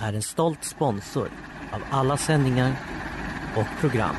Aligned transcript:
är 0.00 0.12
en 0.12 0.22
stolt 0.22 0.64
sponsor 0.64 1.30
av 1.72 1.82
alla 1.90 2.16
sändningar 2.16 2.72
och 3.56 3.80
program 3.80 4.16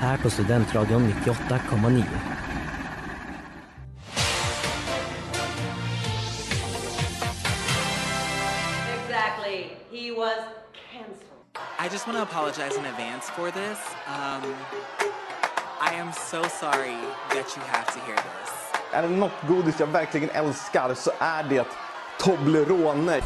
här 0.00 0.16
på 0.16 0.30
Studentradion 0.30 1.12
98,9. 1.24 2.04
Exactly. 8.94 9.70
He 9.90 10.10
was 10.12 10.38
canceled. 10.92 11.20
I 11.78 11.88
just 11.92 12.06
want 12.06 12.18
to 12.18 12.22
apologize 12.22 12.78
in 12.78 12.84
advance 12.86 13.30
for 13.30 13.50
this. 13.50 13.78
Um, 14.06 14.54
I 15.80 15.94
am 15.94 16.12
so 16.12 16.42
sorry 16.42 16.96
that 17.30 17.56
you 17.56 17.62
have 17.66 17.86
to 17.86 18.00
hear 18.00 18.16
this. 18.16 18.52
Är 18.92 19.02
det 19.02 19.08
något 19.08 19.32
godis 19.48 19.80
jag 19.80 19.86
verkligen 19.86 20.30
älskar 20.30 20.94
så 20.94 21.10
är 21.18 21.42
det 21.42 21.66
Toblerone. 22.18 23.20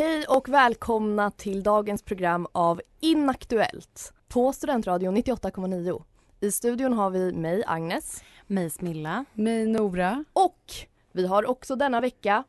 Hej 0.00 0.24
och 0.28 0.48
välkomna 0.48 1.30
till 1.30 1.62
dagens 1.62 2.02
program 2.02 2.46
av 2.52 2.80
Inaktuellt 3.00 4.12
på 4.28 4.52
Studentradion 4.52 5.16
98,9. 5.16 6.02
I 6.40 6.52
studion 6.52 6.92
har 6.92 7.10
vi 7.10 7.32
mig, 7.32 7.62
Agnes. 7.66 8.24
Mig 8.46 8.70
Smilla. 8.70 9.24
Mig 9.32 9.66
Nora. 9.66 10.24
Och 10.32 10.64
vi 11.12 11.26
har 11.26 11.50
också 11.50 11.76
denna 11.76 12.00
vecka 12.00 12.44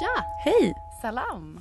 Tja! 0.00 0.24
Hej! 0.44 0.74
Salam! 1.02 1.60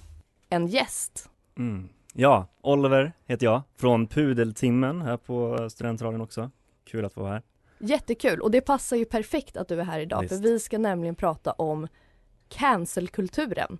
en 0.49 0.67
gäst. 0.67 1.29
Mm. 1.57 1.89
Ja, 2.13 2.47
Oliver 2.61 3.13
heter 3.25 3.45
jag 3.45 3.61
från 3.75 4.07
Pudeltimmen 4.07 5.01
här 5.01 5.17
på 5.17 5.69
Studentradion 5.69 6.21
också. 6.21 6.51
Kul 6.83 7.05
att 7.05 7.13
få 7.13 7.21
vara 7.21 7.31
här. 7.31 7.43
Jättekul 7.79 8.41
och 8.41 8.51
det 8.51 8.61
passar 8.61 8.97
ju 8.97 9.05
perfekt 9.05 9.57
att 9.57 9.67
du 9.67 9.79
är 9.79 9.85
här 9.85 9.99
idag 9.99 10.21
Visst. 10.21 10.33
för 10.33 10.41
vi 10.41 10.59
ska 10.59 10.77
nämligen 10.77 11.15
prata 11.15 11.51
om 11.51 11.87
cancelkulturen. 12.49 13.79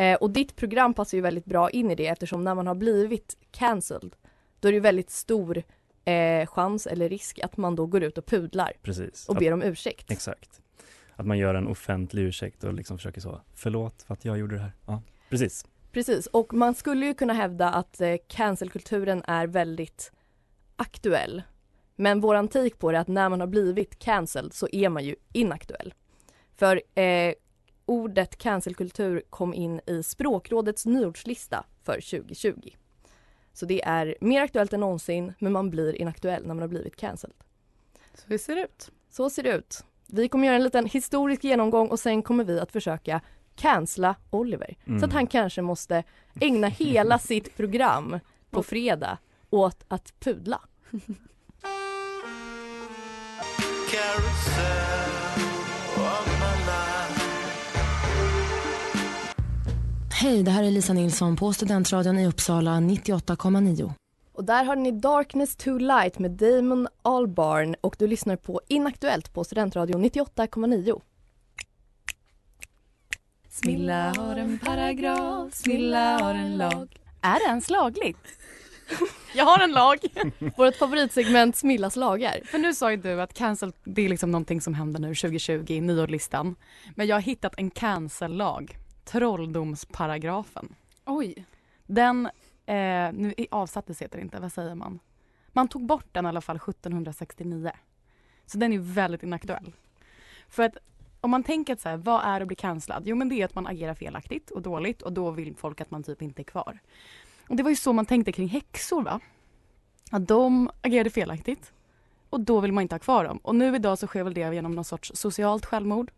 Eh, 0.00 0.14
och 0.16 0.30
ditt 0.30 0.56
program 0.56 0.94
passar 0.94 1.18
ju 1.18 1.22
väldigt 1.22 1.44
bra 1.44 1.70
in 1.70 1.90
i 1.90 1.94
det 1.94 2.06
eftersom 2.06 2.44
när 2.44 2.54
man 2.54 2.66
har 2.66 2.74
blivit 2.74 3.36
cancelled 3.50 4.16
då 4.60 4.68
är 4.68 4.72
det 4.72 4.76
ju 4.76 4.80
väldigt 4.80 5.10
stor 5.10 5.62
eh, 6.04 6.46
chans 6.46 6.86
eller 6.86 7.08
risk 7.08 7.38
att 7.42 7.56
man 7.56 7.76
då 7.76 7.86
går 7.86 8.02
ut 8.02 8.18
och 8.18 8.26
pudlar 8.26 8.72
Precis. 8.82 9.28
och 9.28 9.34
Att- 9.34 9.40
ber 9.40 9.52
om 9.52 9.62
ursäkt. 9.62 10.10
Exakt. 10.10 10.60
Att 11.16 11.26
man 11.26 11.38
gör 11.38 11.54
en 11.54 11.66
offentlig 11.66 12.22
ursäkt 12.22 12.64
och 12.64 12.74
liksom 12.74 12.98
försöker 12.98 13.20
så, 13.20 13.40
förlåt 13.54 14.02
för 14.02 14.14
att 14.14 14.24
jag 14.24 14.38
gjorde 14.38 14.54
det 14.54 14.60
här. 14.62 14.72
Ja, 14.86 15.02
precis. 15.30 15.66
Precis, 15.92 16.26
och 16.26 16.54
man 16.54 16.74
skulle 16.74 17.06
ju 17.06 17.14
kunna 17.14 17.32
hävda 17.32 17.70
att 17.70 18.00
eh, 18.00 18.14
cancelkulturen 18.28 19.22
är 19.26 19.46
väldigt 19.46 20.12
aktuell. 20.76 21.42
Men 21.96 22.20
våran 22.20 22.48
take 22.48 22.76
på 22.76 22.92
det 22.92 22.98
är 22.98 23.00
att 23.00 23.08
när 23.08 23.28
man 23.28 23.40
har 23.40 23.46
blivit 23.46 23.98
cancelled 23.98 24.52
så 24.52 24.68
är 24.72 24.88
man 24.88 25.04
ju 25.04 25.16
inaktuell. 25.32 25.94
För 26.56 26.82
eh, 26.94 27.34
ordet 27.88 28.38
cancelkultur 28.38 29.22
kom 29.30 29.54
in 29.54 29.80
i 29.86 30.02
språkrådets 30.02 30.86
nyordslista 30.86 31.64
för 31.84 31.94
2020. 31.94 32.70
Så 33.52 33.66
det 33.66 33.84
är 33.84 34.16
mer 34.20 34.42
aktuellt 34.42 34.72
än 34.72 34.80
någonsin 34.80 35.34
men 35.38 35.52
man 35.52 35.70
blir 35.70 35.94
inaktuell 35.96 36.42
när 36.42 36.54
man 36.54 36.60
har 36.60 36.68
blivit 36.68 36.96
cancelled. 36.96 37.36
Så 38.14 38.38
ser 38.38 38.54
det 38.54 38.62
ut? 38.62 38.90
Så 39.10 39.30
ser 39.30 39.42
det 39.42 39.52
ut. 39.52 39.84
Vi 40.06 40.28
kommer 40.28 40.46
göra 40.46 40.56
en 40.56 40.62
liten 40.62 40.86
historisk 40.86 41.44
genomgång 41.44 41.88
och 41.88 42.00
sen 42.00 42.22
kommer 42.22 42.44
vi 42.44 42.60
att 42.60 42.72
försöka 42.72 43.20
cancella 43.56 44.16
Oliver. 44.30 44.76
Mm. 44.86 45.00
Så 45.00 45.06
att 45.06 45.12
han 45.12 45.26
kanske 45.26 45.62
måste 45.62 46.04
ägna 46.40 46.68
hela 46.68 47.18
sitt 47.18 47.56
program 47.56 48.18
på 48.50 48.62
fredag 48.62 49.18
åt 49.50 49.84
att 49.88 50.20
pudla. 50.20 50.60
Hej, 60.20 60.42
det 60.42 60.50
här 60.50 60.64
är 60.64 60.70
Lisa 60.70 60.92
Nilsson 60.92 61.36
på 61.36 61.52
Studentradion 61.52 62.18
i 62.18 62.26
Uppsala 62.26 62.70
98,9. 62.70 63.92
Och 64.32 64.44
där 64.44 64.64
har 64.64 64.76
ni 64.76 64.92
Darkness 64.92 65.56
to 65.56 65.78
Light 65.78 66.18
med 66.18 66.30
Damon 66.30 66.88
Albarn 67.02 67.74
och 67.80 67.96
du 67.98 68.06
lyssnar 68.06 68.36
på 68.36 68.60
Inaktuellt 68.68 69.34
på 69.34 69.44
Studentradion 69.44 70.04
98,9. 70.04 71.00
Smilla 73.50 74.14
har 74.16 74.36
en 74.36 74.58
paragraf, 74.58 75.54
Smilla 75.54 76.18
har 76.18 76.34
en 76.34 76.56
lag. 76.56 76.96
Är 77.20 77.38
det 77.38 77.48
ens 77.48 77.70
lagligt? 77.70 78.26
Jag 79.34 79.44
har 79.44 79.58
en 79.64 79.72
lag! 79.72 79.98
Vårt 80.56 80.76
favoritsegment 80.76 81.56
Smillas 81.56 81.96
lagar. 81.96 82.40
För 82.44 82.58
nu 82.58 82.74
sa 82.74 82.90
ju 82.90 82.96
du 82.96 83.22
att 83.22 83.34
cancel, 83.34 83.72
det 83.84 84.04
är 84.04 84.08
liksom 84.08 84.30
någonting 84.30 84.60
som 84.60 84.74
händer 84.74 85.00
nu 85.00 85.14
2020, 85.14 85.80
nyårslistan. 85.80 86.56
Men 86.94 87.06
jag 87.06 87.16
har 87.16 87.20
hittat 87.20 87.54
en 87.56 87.70
cancel-lag. 87.70 88.78
Trolldomsparagrafen. 89.10 90.74
Oj. 91.06 91.46
Den, 91.86 92.26
eh, 92.66 93.12
nu 93.12 93.34
avsattes 93.50 94.02
heter 94.02 94.18
det 94.18 94.22
inte, 94.22 94.40
vad 94.40 94.52
säger 94.52 94.74
man? 94.74 94.98
Man 95.48 95.68
tog 95.68 95.86
bort 95.86 96.06
den 96.12 96.24
i 96.24 96.28
alla 96.28 96.40
fall 96.40 96.56
1769. 96.56 97.70
Så 98.46 98.58
den 98.58 98.72
är 98.72 98.78
väldigt 98.78 99.22
inaktuell. 99.22 99.72
För 100.48 100.62
att 100.62 100.76
om 101.20 101.30
man 101.30 101.42
tänker 101.42 101.72
att 101.72 101.80
så 101.80 101.88
här, 101.88 101.96
vad 101.96 102.24
är 102.24 102.40
att 102.40 102.46
bli 102.46 102.56
cancellad? 102.56 103.02
Jo 103.06 103.16
men 103.16 103.28
det 103.28 103.34
är 103.34 103.44
att 103.44 103.54
man 103.54 103.66
agerar 103.66 103.94
felaktigt 103.94 104.50
och 104.50 104.62
dåligt 104.62 105.02
och 105.02 105.12
då 105.12 105.30
vill 105.30 105.56
folk 105.56 105.80
att 105.80 105.90
man 105.90 106.02
typ 106.02 106.22
inte 106.22 106.42
är 106.42 106.44
kvar. 106.44 106.78
Och 107.48 107.56
det 107.56 107.62
var 107.62 107.70
ju 107.70 107.76
så 107.76 107.92
man 107.92 108.06
tänkte 108.06 108.32
kring 108.32 108.48
häxor 108.48 109.02
va? 109.02 109.20
Att 110.10 110.28
de 110.28 110.70
agerade 110.82 111.10
felaktigt 111.10 111.72
och 112.30 112.40
då 112.40 112.60
vill 112.60 112.72
man 112.72 112.82
inte 112.82 112.94
ha 112.94 113.00
kvar 113.00 113.24
dem. 113.24 113.38
Och 113.42 113.54
nu 113.54 113.76
idag 113.76 113.98
så 113.98 114.06
sker 114.06 114.24
väl 114.24 114.34
det 114.34 114.54
genom 114.54 114.72
någon 114.72 114.84
sorts 114.84 115.12
socialt 115.14 115.66
självmord. 115.66 116.10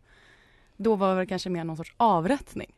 Då 0.77 0.95
var 0.95 1.15
det 1.15 1.25
kanske 1.25 1.49
mer 1.49 1.63
någon 1.63 1.77
sorts 1.77 1.93
avrättning. 1.97 2.73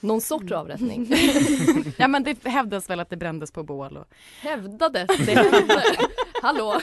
Någon 0.00 0.20
sorts 0.20 0.52
avrättning. 0.52 1.12
Ja 1.96 2.08
men 2.08 2.22
det 2.22 2.44
hävdas 2.44 2.90
väl 2.90 3.00
att 3.00 3.10
det 3.10 3.16
brändes 3.16 3.52
på 3.52 3.62
bål 3.62 3.96
och 3.96 4.06
Hävdades 4.40 5.06
det 5.26 5.34
hände. 5.34 5.82
Hallå? 6.42 6.80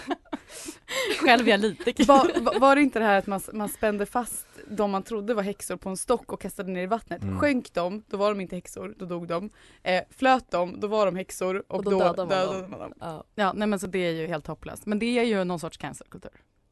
själv 1.19 1.47
är 1.47 1.51
jag 1.51 1.59
lite 1.59 2.03
Var, 2.03 2.41
var- 2.41 2.59
var 2.59 2.75
det 2.75 2.81
inte 2.81 2.99
det 2.99 3.05
här 3.05 3.17
att 3.19 3.27
man, 3.27 3.41
man 3.53 3.69
spände 3.69 4.05
fast 4.05 4.47
de 4.69 4.91
man 4.91 5.03
trodde 5.03 5.33
var 5.33 5.43
häxor 5.43 5.77
på 5.77 5.89
en 5.89 5.97
stock 5.97 6.31
och 6.33 6.41
kastade 6.41 6.71
ner 6.71 6.83
i 6.83 6.85
vattnet? 6.87 7.21
Mm. 7.23 7.39
Sjönk 7.39 7.73
de, 7.73 8.03
då 8.07 8.17
var 8.17 8.29
de 8.29 8.41
inte 8.41 8.55
häxor, 8.55 8.95
då 8.97 9.05
dog 9.05 9.27
de. 9.27 9.49
Eh, 9.83 10.03
flöt 10.09 10.51
de, 10.51 10.79
då 10.79 10.87
var 10.87 11.05
de 11.05 11.15
häxor 11.15 11.63
och, 11.67 11.75
Och 11.77 11.83
då 11.83 11.91
då, 11.91 11.99
dödade 11.99 12.17
man 12.17 12.29
dödade 12.29 12.61
dem. 12.61 12.71
man 12.71 12.79
dem. 12.79 12.93
Ja. 12.99 13.23
Ja 13.35 13.53
nej 13.53 13.67
men 13.67 13.79
så 13.79 13.87
det 13.87 13.99
är 13.99 14.11
ju 14.11 14.27
helt 14.27 14.47
hopplöst. 14.47 14.85
Men 14.85 14.99
det 14.99 15.19
är 15.19 15.23
ju 15.23 15.43
någon 15.43 15.59
sorts 15.59 15.77
cancelkultur. 15.77 16.31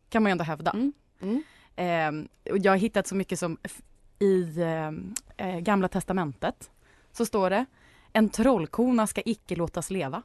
Kan 0.10 0.24
man 0.24 0.30
ju 0.30 0.32
ändå 0.32 0.44
hävda. 0.44 0.72
Mm. 0.72 0.94
Mm. 1.22 2.28
Och 2.52 2.58
jag 2.58 2.72
har 2.72 2.78
hittat 2.78 3.08
så 3.08 3.16
mycket 3.16 3.40
som 3.40 3.58
i 4.20 4.62
ehm, 4.62 5.14
eh, 5.38 5.60
Gamla 5.60 5.88
Testamentet 5.88 6.72
så 7.12 7.26
står 7.26 7.50
det 7.50 7.66
en 8.14 8.30
trollkona 8.30 9.08
ska 9.08 9.22
icke 9.26 9.56
låtas 9.56 9.90
leva. 9.90 10.24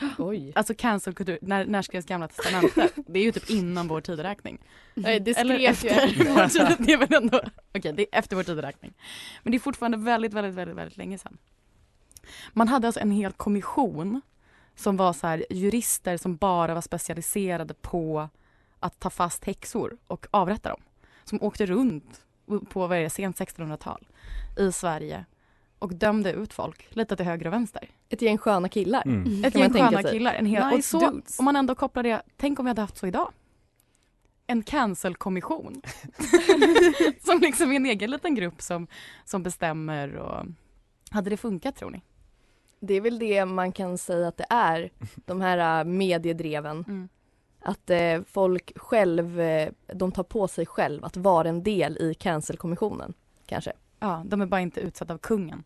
Oj. 0.18 0.52
Alltså 0.54 0.74
cancelkultur, 0.74 1.38
när, 1.42 1.66
när 1.66 1.82
skrevs 1.82 2.06
Gamla 2.06 2.28
Testamentet? 2.28 2.92
Det 3.06 3.18
är 3.18 3.24
ju 3.24 3.32
typ 3.32 3.50
innan 3.50 3.88
vår 3.88 4.00
tideräkning. 4.00 4.58
Nej, 4.94 5.20
det 5.20 5.34
skrevs 5.34 5.84
ju 5.84 5.88
efter 5.88 6.76
det 6.84 6.92
är 6.92 6.98
väl 6.98 7.22
ändå, 7.22 7.40
okej 7.74 7.92
det 7.92 8.02
är 8.02 8.18
efter 8.18 8.36
vår 8.36 8.42
tideräkning. 8.42 8.94
Men 9.42 9.50
det 9.50 9.56
är 9.56 9.60
fortfarande 9.60 9.98
väldigt, 9.98 10.34
väldigt, 10.34 10.54
väldigt, 10.54 10.76
väldigt 10.76 10.96
länge 10.96 11.18
sedan. 11.18 11.38
Man 12.52 12.68
hade 12.68 12.86
alltså 12.86 13.00
en 13.00 13.10
hel 13.10 13.32
kommission 13.32 14.20
som 14.74 14.96
var 14.96 15.12
så 15.12 15.26
här 15.26 15.44
jurister 15.50 16.16
som 16.16 16.36
bara 16.36 16.74
var 16.74 16.80
specialiserade 16.80 17.74
på 17.74 18.28
att 18.78 19.00
ta 19.00 19.10
fast 19.10 19.44
häxor 19.44 19.96
och 20.06 20.26
avrätta 20.30 20.68
dem. 20.68 20.80
Som 21.24 21.42
åkte 21.42 21.66
runt 21.66 22.22
på 22.68 22.86
vad 22.86 22.98
är 22.98 23.02
det, 23.02 23.10
sent 23.10 23.38
1600-tal 23.38 24.06
i 24.58 24.72
Sverige 24.72 25.24
och 25.78 25.94
dömde 25.94 26.32
ut 26.32 26.52
folk 26.52 26.96
lite 26.96 27.16
till 27.16 27.26
höger 27.26 27.46
och 27.46 27.52
vänster. 27.52 27.88
Ett 28.08 28.22
gäng 28.22 28.38
sköna 28.38 28.68
killar. 28.68 29.02
Mm. 29.06 29.44
Ett 29.44 29.52
Kan 29.52 29.62
gäng 29.62 29.72
sköna 29.72 30.02
sig. 30.02 30.12
killar. 30.12 30.34
En 30.34 30.46
hel, 30.46 30.62
och 30.62 30.76
Nice 30.76 30.88
så, 30.88 31.10
dudes. 31.10 31.38
om 31.38 31.44
man 31.44 31.56
ändå 31.56 31.74
kopplar 31.74 32.02
det, 32.02 32.22
tänk 32.36 32.58
om 32.58 32.64
vi 32.64 32.70
hade 32.70 32.80
haft 32.80 32.96
så 32.98 33.06
idag. 33.06 33.32
En 34.46 34.62
cancel-kommission. 34.62 35.82
som 37.24 37.38
liksom 37.40 37.72
är 37.72 37.76
en 37.76 37.86
egen 37.86 38.10
liten 38.10 38.34
grupp 38.34 38.62
som, 38.62 38.86
som 39.24 39.42
bestämmer 39.42 40.16
och 40.16 40.46
hade 41.10 41.30
det 41.30 41.36
funkat 41.36 41.76
tror 41.76 41.90
ni? 41.90 42.02
Det 42.80 42.94
är 42.94 43.00
väl 43.00 43.18
det 43.18 43.44
man 43.44 43.72
kan 43.72 43.98
säga 43.98 44.28
att 44.28 44.36
det 44.36 44.46
är, 44.50 44.90
de 45.14 45.40
här 45.40 45.80
äh, 45.80 45.84
mediedreven. 45.84 46.84
Mm. 46.88 47.08
Att 47.64 47.90
eh, 47.90 48.20
folk 48.26 48.72
själv, 48.76 49.40
eh, 49.40 49.68
de 49.94 50.12
tar 50.12 50.22
på 50.22 50.48
sig 50.48 50.66
själv 50.66 51.04
att 51.04 51.16
vara 51.16 51.48
en 51.48 51.62
del 51.62 51.98
i 52.00 52.14
cancelkommissionen. 52.14 53.14
Kanske. 53.46 53.72
Ja, 54.00 54.22
de 54.26 54.40
är 54.40 54.46
bara 54.46 54.60
inte 54.60 54.80
utsatta 54.80 55.14
av 55.14 55.18
kungen. 55.18 55.64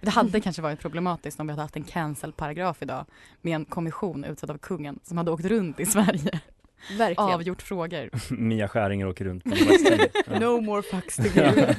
Det 0.00 0.10
hade 0.10 0.40
kanske 0.40 0.62
varit 0.62 0.80
problematiskt 0.80 1.40
om 1.40 1.46
vi 1.46 1.52
hade 1.52 1.62
haft 1.62 1.76
en 1.76 1.84
cancel-paragraf 1.84 2.82
idag 2.82 3.06
med 3.42 3.54
en 3.54 3.64
kommission 3.64 4.24
utsatt 4.24 4.50
av 4.50 4.58
kungen 4.58 4.98
som 5.02 5.18
hade 5.18 5.30
åkt 5.30 5.44
runt 5.44 5.80
i 5.80 5.86
Sverige 5.86 6.40
Verkligen. 6.98 7.30
avgjort 7.30 7.62
frågor. 7.62 8.10
Mia 8.34 8.68
Skäringer 8.68 9.06
åker 9.06 9.24
runt 9.24 9.44
på 9.44 9.50
ja. 10.26 10.38
No 10.38 10.60
more 10.60 10.82
fucks 10.82 11.16
to 11.16 11.22
give. 11.22 11.74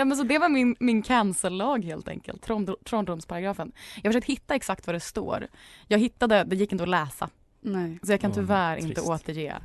Ja, 0.00 0.04
men 0.04 0.16
så 0.16 0.22
det 0.22 0.38
var 0.38 0.48
min, 0.48 0.76
min 0.80 1.02
cancel-lag 1.02 1.84
helt 1.84 2.08
enkelt, 2.08 2.46
Trond- 2.46 2.84
Trondheimsparagrafen. 2.84 3.72
Jag 3.96 4.02
har 4.04 4.12
försökt 4.12 4.26
hitta 4.26 4.54
exakt 4.54 4.86
vad 4.86 4.96
det 4.96 5.00
står. 5.00 5.46
Jag 5.86 5.98
hittade, 5.98 6.44
det 6.44 6.56
gick 6.56 6.72
inte 6.72 6.82
att 6.84 6.88
läsa. 6.90 7.30
Nej. 7.60 7.98
Så 8.02 8.12
jag 8.12 8.20
kan 8.20 8.32
tyvärr 8.32 8.76
inte 8.76 8.94
trist. 8.94 9.08
återge 9.08 9.56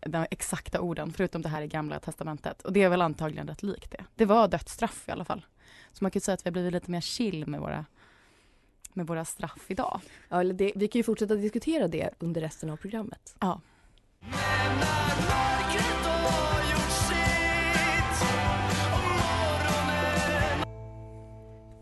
de 0.00 0.26
exakta 0.30 0.80
orden, 0.80 1.12
förutom 1.12 1.42
det 1.42 1.48
här 1.48 1.62
i 1.62 1.66
gamla 1.66 2.00
testamentet. 2.00 2.62
Och 2.62 2.72
det 2.72 2.82
är 2.82 2.88
väl 2.88 3.02
antagligen 3.02 3.48
rätt 3.48 3.62
likt 3.62 3.90
det. 3.90 4.04
Det 4.14 4.24
var 4.24 4.48
dödsstraff 4.48 5.08
i 5.08 5.10
alla 5.10 5.24
fall. 5.24 5.46
Så 5.92 6.04
man 6.04 6.10
kan 6.10 6.16
ju 6.18 6.20
säga 6.20 6.34
att 6.34 6.46
vi 6.46 6.48
har 6.48 6.52
blivit 6.52 6.72
lite 6.72 6.90
mer 6.90 7.00
chill 7.00 7.46
med 7.46 7.60
våra, 7.60 7.84
med 8.92 9.06
våra 9.06 9.24
straff 9.24 9.64
idag. 9.68 10.00
Ja, 10.28 10.40
eller 10.40 10.54
det, 10.54 10.72
vi 10.74 10.88
kan 10.88 10.98
ju 10.98 11.02
fortsätta 11.02 11.34
diskutera 11.34 11.88
det 11.88 12.10
under 12.18 12.40
resten 12.40 12.70
av 12.70 12.76
programmet. 12.76 13.36
Ja. 13.40 13.60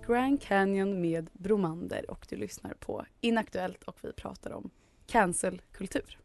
Grand 0.07 0.43
Canyon 0.43 1.01
med 1.01 1.31
Bromander 1.33 2.11
och 2.11 2.27
du 2.29 2.37
lyssnar 2.37 2.75
på 2.75 3.05
Inaktuellt 3.21 3.83
och 3.83 3.97
vi 4.03 4.13
pratar 4.13 4.51
om 4.51 4.71
cancelkultur. 5.07 6.19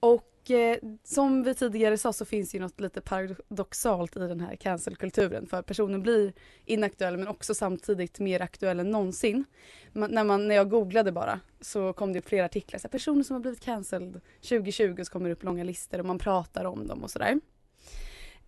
Och 0.00 0.50
eh, 0.50 0.78
som 1.04 1.42
vi 1.42 1.54
tidigare 1.54 1.98
sa 1.98 2.12
så 2.12 2.24
finns 2.24 2.50
det 2.50 2.56
ju 2.56 2.62
något 2.62 2.80
lite 2.80 3.00
paradoxalt 3.00 4.16
i 4.16 4.20
den 4.20 4.40
här 4.40 4.56
cancelkulturen 4.56 5.46
för 5.46 5.62
personen 5.62 6.02
blir 6.02 6.32
inaktuell 6.64 7.16
men 7.16 7.28
också 7.28 7.54
samtidigt 7.54 8.18
mer 8.18 8.42
aktuell 8.42 8.80
än 8.80 8.90
någonsin. 8.90 9.44
Man, 9.92 10.10
när, 10.10 10.24
man, 10.24 10.48
när 10.48 10.54
jag 10.54 10.70
googlade 10.70 11.12
bara 11.12 11.40
så 11.60 11.92
kom 11.92 12.12
det 12.12 12.18
upp 12.18 12.28
flera 12.28 12.44
artiklar, 12.44 12.78
så 12.78 12.88
här, 12.88 12.92
personer 12.92 13.22
som 13.22 13.34
har 13.34 13.40
blivit 13.40 13.60
cancelled 13.60 14.20
2020 14.40 15.02
så 15.04 15.12
kommer 15.12 15.28
det 15.28 15.32
upp 15.32 15.42
långa 15.42 15.64
listor 15.64 15.98
och 15.98 16.06
man 16.06 16.18
pratar 16.18 16.64
om 16.64 16.86
dem 16.86 17.04
och 17.04 17.10
sådär. 17.10 17.40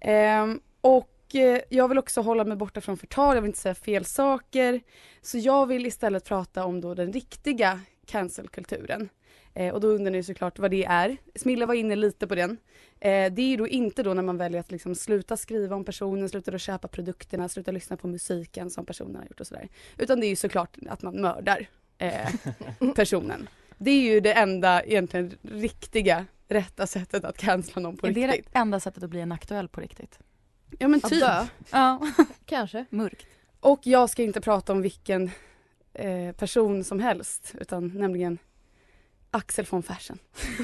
Eh, 0.00 0.46
och 0.80 1.17
jag 1.68 1.88
vill 1.88 1.98
också 1.98 2.20
hålla 2.20 2.44
mig 2.44 2.56
borta 2.56 2.80
från 2.80 2.96
förtal, 2.96 3.34
jag 3.34 3.42
vill 3.42 3.48
inte 3.48 3.58
säga 3.58 3.74
fel 3.74 4.04
saker. 4.04 4.80
Så 5.22 5.38
jag 5.38 5.66
vill 5.66 5.86
istället 5.86 6.24
prata 6.24 6.64
om 6.64 6.80
då 6.80 6.94
den 6.94 7.12
riktiga 7.12 7.80
cancelkulturen. 8.06 9.08
Eh, 9.54 9.74
och 9.74 9.80
då 9.80 9.88
undrar 9.88 10.10
ni 10.10 10.22
såklart 10.22 10.58
vad 10.58 10.70
det 10.70 10.84
är. 10.84 11.16
Smilla 11.34 11.66
var 11.66 11.74
inne 11.74 11.96
lite 11.96 12.26
på 12.26 12.34
den. 12.34 12.50
Eh, 13.00 13.32
det 13.32 13.42
är 13.42 13.48
ju 13.48 13.56
då 13.56 13.68
inte 13.68 14.02
då 14.02 14.14
när 14.14 14.22
man 14.22 14.36
väljer 14.36 14.60
att 14.60 14.70
liksom 14.70 14.94
sluta 14.94 15.36
skriva 15.36 15.76
om 15.76 15.84
personen, 15.84 16.28
sluta 16.28 16.54
att 16.54 16.60
köpa 16.60 16.88
produkterna, 16.88 17.48
sluta 17.48 17.70
lyssna 17.70 17.96
på 17.96 18.08
musiken 18.08 18.70
som 18.70 18.86
personen 18.86 19.16
har 19.16 19.24
gjort 19.24 19.40
och 19.40 19.46
sådär. 19.46 19.68
Utan 19.98 20.20
det 20.20 20.26
är 20.26 20.28
ju 20.28 20.36
såklart 20.36 20.76
att 20.88 21.02
man 21.02 21.20
mördar 21.20 21.68
eh, 21.98 22.30
personen. 22.94 23.48
Det 23.78 23.90
är 23.90 24.02
ju 24.02 24.20
det 24.20 24.32
enda 24.32 24.82
egentligen 24.82 25.34
riktiga 25.42 26.26
rätta 26.48 26.86
sättet 26.86 27.24
att 27.24 27.38
cancella 27.38 27.82
någon 27.82 27.96
på 27.96 28.06
är 28.06 28.10
det 28.10 28.26
riktigt. 28.26 28.52
det 28.52 28.58
enda 28.58 28.80
sättet 28.80 29.02
att 29.02 29.10
bli 29.10 29.20
en 29.20 29.32
aktuell 29.32 29.68
på 29.68 29.80
riktigt? 29.80 30.18
Ja 30.78 30.88
men 30.88 31.00
Att 31.04 31.10
typ. 31.10 31.20
dö, 31.20 31.46
Ja, 31.70 32.00
kanske. 32.46 32.84
mörkt. 32.90 33.26
Och 33.60 33.80
jag 33.82 34.10
ska 34.10 34.22
inte 34.22 34.40
prata 34.40 34.72
om 34.72 34.82
vilken 34.82 35.30
eh, 35.94 36.32
person 36.36 36.84
som 36.84 37.00
helst 37.00 37.54
utan 37.60 37.88
nämligen 37.88 38.38
Axel 39.30 39.66
von 39.70 39.82
Fersen. 39.82 40.18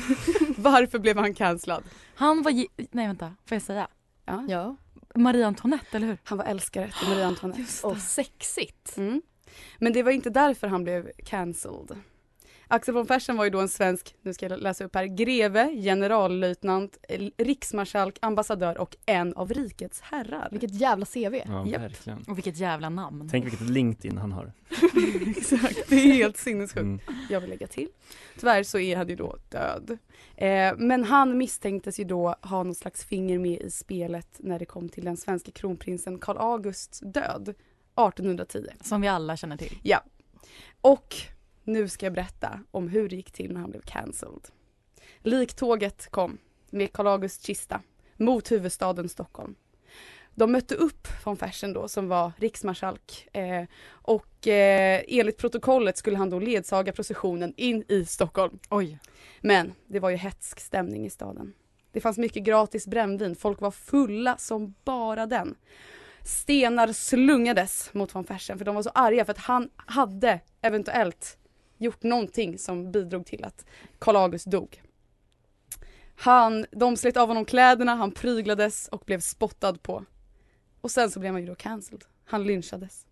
Varför 0.56 0.98
blev 0.98 1.16
han 1.16 1.34
cancellad? 1.34 1.84
Han 2.14 2.42
var, 2.42 2.52
nej 2.76 3.06
vänta, 3.06 3.34
får 3.46 3.54
jag 3.54 3.62
säga? 3.62 3.88
Ja. 4.24 4.44
Ja. 4.48 4.76
Marie 5.14 5.46
Antoinette, 5.46 5.96
eller 5.96 6.06
hur? 6.06 6.18
Han 6.24 6.38
var 6.38 6.44
älskare 6.44 6.90
till 6.98 7.08
Marie 7.08 7.26
Antoinette. 7.26 7.86
Och 7.86 7.96
sexigt. 7.96 8.96
Mm. 8.96 9.22
Men 9.78 9.92
det 9.92 10.02
var 10.02 10.10
inte 10.10 10.30
därför 10.30 10.66
han 10.66 10.84
blev 10.84 11.10
cancelled. 11.24 11.96
Axel 12.68 12.94
von 12.94 13.06
Fersen 13.06 13.36
var 13.36 13.44
ju 13.44 13.50
då 13.50 13.60
en 13.60 13.68
svensk, 13.68 14.14
nu 14.22 14.34
ska 14.34 14.48
jag 14.48 14.60
läsa 14.60 14.84
upp 14.84 14.94
här, 14.94 15.04
greve, 15.04 15.70
generallöjtnant, 15.82 16.98
eh, 17.08 17.28
riksmarskalk, 17.36 18.18
ambassadör 18.22 18.78
och 18.78 18.96
en 19.06 19.34
av 19.34 19.52
rikets 19.52 20.00
herrar. 20.00 20.48
Vilket 20.50 20.74
jävla 20.74 21.06
CV. 21.06 21.42
Ja, 21.46 21.62
verkligen. 21.62 22.24
Och 22.28 22.38
vilket 22.38 22.56
jävla 22.56 22.88
namn. 22.88 23.28
Tänk 23.30 23.44
vilket 23.44 23.60
LinkedIn 23.60 24.18
han 24.18 24.32
har. 24.32 24.52
Exakt, 25.26 25.88
det 25.88 25.96
är 25.96 26.12
helt 26.12 26.36
sinnessjukt. 26.36 26.76
Mm. 26.76 27.00
jag 27.30 27.40
vill 27.40 27.50
lägga 27.50 27.66
till. 27.66 27.88
Tyvärr 28.40 28.62
så 28.62 28.78
är 28.78 28.96
han 28.96 29.08
ju 29.08 29.16
då 29.16 29.36
död. 29.48 29.98
Eh, 30.36 30.74
men 30.76 31.04
han 31.04 31.38
misstänktes 31.38 32.00
ju 32.00 32.04
då 32.04 32.36
ha 32.42 32.62
något 32.62 32.76
slags 32.76 33.04
finger 33.04 33.38
med 33.38 33.60
i 33.60 33.70
spelet 33.70 34.28
när 34.38 34.58
det 34.58 34.64
kom 34.64 34.88
till 34.88 35.04
den 35.04 35.16
svenska 35.16 35.52
kronprinsen 35.52 36.18
Karl 36.18 36.36
Augusts 36.38 37.00
död 37.00 37.48
1810. 37.48 38.66
Som 38.80 39.00
vi 39.00 39.08
alla 39.08 39.36
känner 39.36 39.56
till. 39.56 39.78
Ja. 39.82 40.02
Och 40.80 41.14
nu 41.64 41.88
ska 41.88 42.06
jag 42.06 42.12
berätta 42.12 42.60
om 42.70 42.88
hur 42.88 43.08
det 43.08 43.16
gick 43.16 43.32
till 43.32 43.52
när 43.52 43.60
han 43.60 43.70
blev 43.70 43.80
cancelled. 43.80 44.48
Liktåget 45.18 46.10
kom 46.10 46.38
med 46.70 46.92
Karl 46.92 47.06
Augusts 47.06 47.46
kista 47.46 47.80
mot 48.16 48.52
huvudstaden 48.52 49.08
Stockholm. 49.08 49.54
De 50.34 50.52
mötte 50.52 50.74
upp 50.74 51.08
von 51.24 51.36
Fersen 51.36 51.72
då 51.72 51.88
som 51.88 52.08
var 52.08 52.32
riksmarskalk 52.36 53.28
eh, 53.32 53.64
och 53.88 54.48
eh, 54.48 55.02
enligt 55.08 55.38
protokollet 55.38 55.96
skulle 55.96 56.16
han 56.16 56.30
då 56.30 56.38
ledsaga 56.38 56.92
processionen 56.92 57.54
in 57.56 57.84
i 57.88 58.04
Stockholm. 58.04 58.58
Oj. 58.70 58.98
Men 59.40 59.72
det 59.86 60.00
var 60.00 60.10
ju 60.10 60.16
hetsk 60.16 60.60
stämning 60.60 61.06
i 61.06 61.10
staden. 61.10 61.52
Det 61.92 62.00
fanns 62.00 62.18
mycket 62.18 62.42
gratis 62.42 62.86
brännvin, 62.86 63.36
folk 63.36 63.60
var 63.60 63.70
fulla 63.70 64.36
som 64.36 64.74
bara 64.84 65.26
den. 65.26 65.54
Stenar 66.24 66.92
slungades 66.92 67.94
mot 67.94 68.14
von 68.14 68.24
Fersen 68.24 68.58
för 68.58 68.64
de 68.64 68.74
var 68.74 68.82
så 68.82 68.90
arga 68.90 69.24
för 69.24 69.32
att 69.32 69.38
han 69.38 69.70
hade 69.76 70.40
eventuellt 70.60 71.38
gjort 71.84 72.02
någonting 72.02 72.58
som 72.58 72.92
bidrog 72.92 73.26
till 73.26 73.44
att 73.44 73.66
Karl 73.98 74.16
August 74.16 74.46
dog. 74.46 74.82
Han, 76.16 76.66
de 76.70 76.96
slet 76.96 77.16
av 77.16 77.28
honom 77.28 77.44
kläderna, 77.44 77.94
han 77.94 78.12
pryglades 78.12 78.88
och 78.88 79.02
blev 79.06 79.20
spottad 79.20 79.82
på. 79.82 80.04
Och 80.80 80.90
sen 80.90 81.10
så 81.10 81.20
blev 81.20 81.32
han 81.32 81.40
ju 81.40 81.48
då 81.48 81.54
cancelled. 81.54 82.04
Han 82.24 82.44
lynchades. 82.44 83.06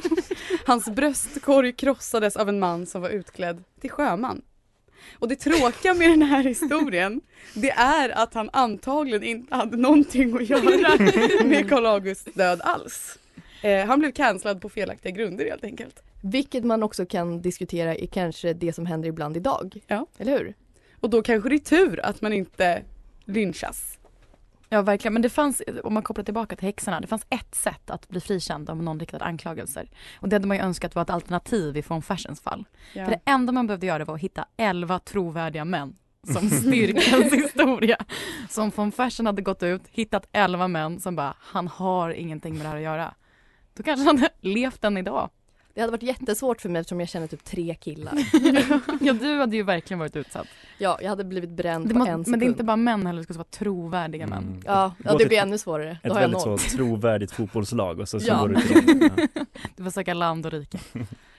Hans 0.66 0.88
bröstkorg 0.88 1.72
krossades 1.72 2.36
av 2.36 2.48
en 2.48 2.58
man 2.58 2.86
som 2.86 3.02
var 3.02 3.08
utklädd 3.08 3.64
till 3.80 3.90
sjöman. 3.90 4.42
Och 5.18 5.28
det 5.28 5.36
tråkiga 5.36 5.94
med 5.94 6.10
den 6.10 6.22
här 6.22 6.42
historien, 6.42 7.20
det 7.54 7.70
är 7.70 8.08
att 8.08 8.34
han 8.34 8.50
antagligen 8.52 9.22
inte 9.22 9.54
hade 9.54 9.76
någonting 9.76 10.36
att 10.36 10.48
göra 10.48 11.44
med 11.44 11.68
Karl 11.68 11.86
Augusts 11.86 12.34
död 12.34 12.60
alls. 12.60 13.18
Eh, 13.62 13.86
han 13.86 13.98
blev 13.98 14.12
cancellad 14.12 14.60
på 14.60 14.68
felaktiga 14.68 15.12
grunder 15.12 15.44
helt 15.44 15.64
enkelt. 15.64 16.02
Vilket 16.26 16.64
man 16.64 16.82
också 16.82 17.06
kan 17.06 17.42
diskutera 17.42 17.94
är 17.94 18.06
kanske 18.06 18.52
det 18.52 18.72
som 18.72 18.86
händer 18.86 19.08
ibland 19.08 19.36
idag. 19.36 19.76
Ja. 19.86 20.06
Eller 20.18 20.38
hur? 20.38 20.54
Och 21.00 21.10
då 21.10 21.22
kanske 21.22 21.48
det 21.48 21.54
är 21.54 21.58
tur 21.58 22.00
att 22.06 22.20
man 22.20 22.32
inte 22.32 22.82
lynchas. 23.24 23.98
Ja 24.68 24.82
verkligen, 24.82 25.12
men 25.12 25.22
det 25.22 25.28
fanns, 25.28 25.62
om 25.84 25.94
man 25.94 26.02
kopplar 26.02 26.24
tillbaka 26.24 26.56
till 26.56 26.66
häxorna, 26.66 27.00
det 27.00 27.06
fanns 27.06 27.26
ett 27.30 27.54
sätt 27.54 27.90
att 27.90 28.08
bli 28.08 28.20
frikänd 28.20 28.70
om 28.70 28.84
någon 28.84 29.00
riktade 29.00 29.24
anklagelser. 29.24 29.90
Och 30.20 30.28
det 30.28 30.36
hade 30.36 30.46
man 30.46 30.56
ju 30.56 30.62
önskat 30.62 30.94
var 30.94 31.02
ett 31.02 31.10
alternativ 31.10 31.76
i 31.76 31.82
von 31.88 32.02
Fersens 32.02 32.40
fall. 32.40 32.64
Ja. 32.92 33.04
För 33.04 33.12
det 33.12 33.20
enda 33.24 33.52
man 33.52 33.66
behövde 33.66 33.86
göra 33.86 34.04
var 34.04 34.14
att 34.14 34.20
hitta 34.20 34.46
11 34.56 34.98
trovärdiga 34.98 35.64
män 35.64 35.96
som 36.32 36.50
styrker 36.50 37.14
ens 37.14 37.32
historia. 37.44 38.04
Så 38.50 38.62
om 38.62 38.70
von 38.74 38.92
Fersen 38.92 39.26
hade 39.26 39.42
gått 39.42 39.62
ut, 39.62 39.82
hittat 39.90 40.28
11 40.32 40.68
män 40.68 41.00
som 41.00 41.16
bara, 41.16 41.34
han 41.38 41.68
har 41.68 42.10
ingenting 42.10 42.54
med 42.54 42.64
det 42.64 42.68
här 42.68 42.76
att 42.76 42.82
göra. 42.82 43.14
Då 43.74 43.82
kanske 43.82 44.06
han 44.06 44.18
hade 44.18 44.34
levt 44.40 44.84
än 44.84 44.96
idag. 44.96 45.30
Det 45.74 45.80
hade 45.80 45.90
varit 45.90 46.02
jättesvårt 46.02 46.60
för 46.60 46.68
mig 46.68 46.80
eftersom 46.80 47.00
jag 47.00 47.08
känner 47.08 47.26
typ 47.26 47.44
tre 47.44 47.74
killar. 47.74 48.12
ja, 49.00 49.12
du 49.12 49.38
hade 49.38 49.56
ju 49.56 49.62
verkligen 49.62 49.98
varit 49.98 50.16
utsatt. 50.16 50.46
Ja, 50.78 50.98
jag 51.02 51.08
hade 51.08 51.24
blivit 51.24 51.50
bränd 51.50 51.88
Det 51.88 51.92
på 51.94 51.98
må, 51.98 52.06
en 52.06 52.10
sekund. 52.24 52.28
men 52.28 52.40
det 52.40 52.46
är 52.46 52.48
inte 52.48 52.64
bara 52.64 52.76
män 52.76 53.06
heller, 53.06 53.18
det 53.18 53.24
ska 53.24 53.34
vara 53.34 53.44
trovärdiga 53.44 54.26
män. 54.26 54.44
Mm. 54.44 54.62
Ja, 54.66 54.94
ja 55.04 55.16
det 55.18 55.26
blir 55.26 55.38
ännu 55.38 55.58
svårare. 55.58 55.98
Ett 56.02 56.16
väldigt 56.16 56.40
så 56.40 56.58
trovärdigt 56.58 57.32
fotbollslag 57.32 58.00
och 58.00 58.08
så, 58.08 58.20
så 58.20 58.28
Ja. 58.28 58.40
går 58.40 58.48
du 58.48 58.60
till. 58.60 59.10
Ja. 59.34 59.44
Du 59.76 59.84
får 59.84 59.90
söka 59.90 60.14
land 60.14 60.46
och 60.46 60.52
rike. 60.52 60.78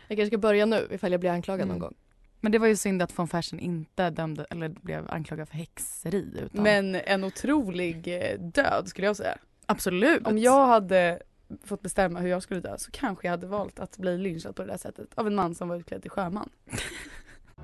Jag 0.08 0.18
kanske 0.18 0.28
ska 0.28 0.38
börja 0.38 0.66
nu 0.66 0.88
ifall 0.92 1.12
jag 1.12 1.20
blir 1.22 1.32
anklagad 1.32 1.62
Mm. 1.62 1.70
någon 1.74 1.80
gång. 1.80 1.94
Men 2.42 2.52
det 2.52 2.60
var 2.60 2.68
ju 2.68 2.76
synd 2.76 3.02
att 3.02 3.20
von 3.20 3.28
Fersen 3.28 3.60
inte 3.60 4.10
dömde, 4.10 4.46
eller 4.50 4.70
blev 4.70 5.06
anklagad 5.12 5.50
för 5.50 5.56
häxeri. 5.56 6.26
Utan... 6.46 6.64
Men 6.64 6.96
en 6.96 7.24
otrolig 7.24 8.08
eh, 8.08 8.40
död 8.40 8.88
skulle 8.88 9.08
jag 9.08 9.16
säga. 9.16 9.38
Absolut. 9.66 10.28
Om 10.28 10.38
jag 10.38 10.68
hade 10.68 11.20
fått 11.64 11.82
bestämma 11.82 12.20
hur 12.20 12.30
jag 12.30 12.44
skulle 12.44 12.60
dö 12.60 12.78
så 12.78 12.92
kanske 12.92 13.28
jag 13.28 13.32
hade 13.32 13.48
valt 13.48 13.80
att 13.80 13.98
bli 13.98 14.18
lynchad 14.18 14.56
på 14.56 14.62
det 14.62 14.68
där 14.68 14.78
sättet 14.78 15.14
av 15.16 15.28
en 15.28 15.36
man 15.36 15.56
som 15.56 15.70
var 15.70 15.76
utklädd 15.76 16.02
till 16.02 16.12
sjöman. 16.12 16.50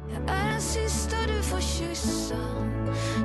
Jag 0.09 0.21
är 0.29 0.51
den 0.51 0.61
sista 0.61 1.15
du 1.27 1.43
får 1.43 1.59
kyssa 1.59 2.37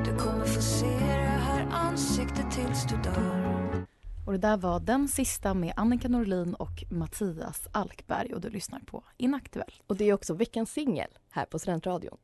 Du 0.05 0.17
kommer 0.17 0.45
få 0.45 0.61
se 0.61 0.85
det 0.85 1.41
här 1.41 1.67
ansiktet 1.71 2.51
tills 2.51 2.83
du 2.83 2.95
dör 2.95 3.85
Och 4.25 4.31
det 4.31 4.37
där 4.37 4.57
var 4.57 4.79
den 4.79 5.07
sista 5.07 5.53
med 5.53 5.73
Annika 5.75 6.07
Norlin 6.07 6.53
och 6.53 6.83
Mattias 6.91 7.67
Alkberg 7.71 8.33
och 8.33 8.41
du 8.41 8.49
lyssnar 8.49 8.79
på 8.79 9.03
Inaktuellt. 9.17 9.83
Och 9.87 9.95
det 9.95 10.05
är 10.05 10.13
också 10.13 10.33
veckans 10.33 10.71
singel 10.71 11.09
här 11.29 11.45
på 11.45 11.59
Studentradion. 11.59 12.17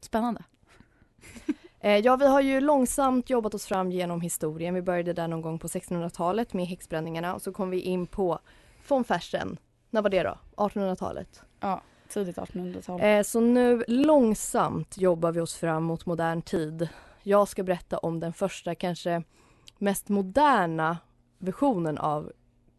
Spännande. 0.00 0.44
Eh, 1.80 1.98
ja, 1.98 2.16
vi 2.16 2.26
har 2.26 2.40
ju 2.40 2.60
långsamt 2.60 3.30
jobbat 3.30 3.54
oss 3.54 3.66
fram 3.66 3.92
genom 3.92 4.20
historien. 4.20 4.74
Vi 4.74 4.82
började 4.82 5.12
där 5.12 5.28
någon 5.28 5.42
gång 5.42 5.58
på 5.58 5.68
1600-talet 5.68 6.52
med 6.52 6.66
häxbränningarna 6.66 7.34
och 7.34 7.42
så 7.42 7.52
kom 7.52 7.70
vi 7.70 7.80
in 7.80 8.06
på 8.06 8.38
von 8.88 9.04
Fersen. 9.04 9.58
När 9.90 10.02
var 10.02 10.10
det 10.10 10.22
då? 10.22 10.38
1800-talet? 10.56 11.42
Ja, 11.60 11.82
tidigt 12.08 12.36
1800-tal. 12.36 13.00
Eh, 13.00 13.22
så 13.22 13.40
nu 13.40 13.84
långsamt 13.88 14.98
jobbar 14.98 15.32
vi 15.32 15.40
oss 15.40 15.56
fram 15.56 15.84
mot 15.84 16.06
modern 16.06 16.42
tid. 16.42 16.88
Jag 17.22 17.48
ska 17.48 17.62
berätta 17.62 17.98
om 17.98 18.20
den 18.20 18.32
första, 18.32 18.74
kanske 18.74 19.22
mest 19.78 20.08
moderna 20.08 20.98
versionen 21.38 21.98
av 21.98 22.32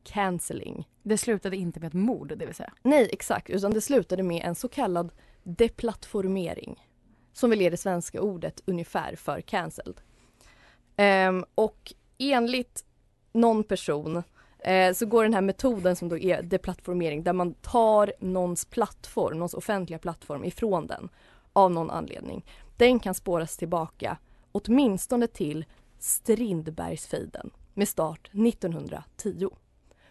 cancelling. 0.03 0.87
Det 1.03 1.17
slutade 1.17 1.57
inte 1.57 1.79
med 1.79 1.87
ett 1.87 1.93
mord, 1.93 2.33
det 2.37 2.45
vill 2.45 2.55
säga? 2.55 2.73
Nej, 2.83 3.09
exakt. 3.13 3.49
Utan 3.49 3.71
det 3.71 3.81
slutade 3.81 4.23
med 4.23 4.45
en 4.45 4.55
så 4.55 4.67
kallad 4.67 5.11
deplattformering. 5.43 6.88
Som 7.33 7.49
väl 7.49 7.61
är 7.61 7.71
det 7.71 7.77
svenska 7.77 8.21
ordet 8.21 8.61
ungefär 8.65 9.15
för 9.15 9.41
cancelled. 9.41 10.01
Um, 10.97 11.45
och 11.55 11.93
enligt 12.17 12.85
någon 13.31 13.63
person 13.63 14.23
eh, 14.59 14.93
så 14.93 15.05
går 15.05 15.23
den 15.23 15.33
här 15.33 15.41
metoden 15.41 15.95
som 15.95 16.09
då 16.09 16.17
är 16.17 16.41
deplattformering 16.41 17.23
där 17.23 17.33
man 17.33 17.53
tar 17.53 18.13
någons 18.19 18.65
plattform, 18.65 19.37
någons 19.37 19.53
offentliga 19.53 19.99
plattform 19.99 20.43
ifrån 20.43 20.87
den 20.87 21.09
av 21.53 21.71
någon 21.71 21.89
anledning. 21.89 22.45
Den 22.77 22.99
kan 22.99 23.13
spåras 23.13 23.57
tillbaka 23.57 24.17
åtminstone 24.51 25.27
till 25.27 25.65
Strindbergsfejden 25.99 27.51
med 27.73 27.87
start 27.87 28.29
1910. 28.33 29.49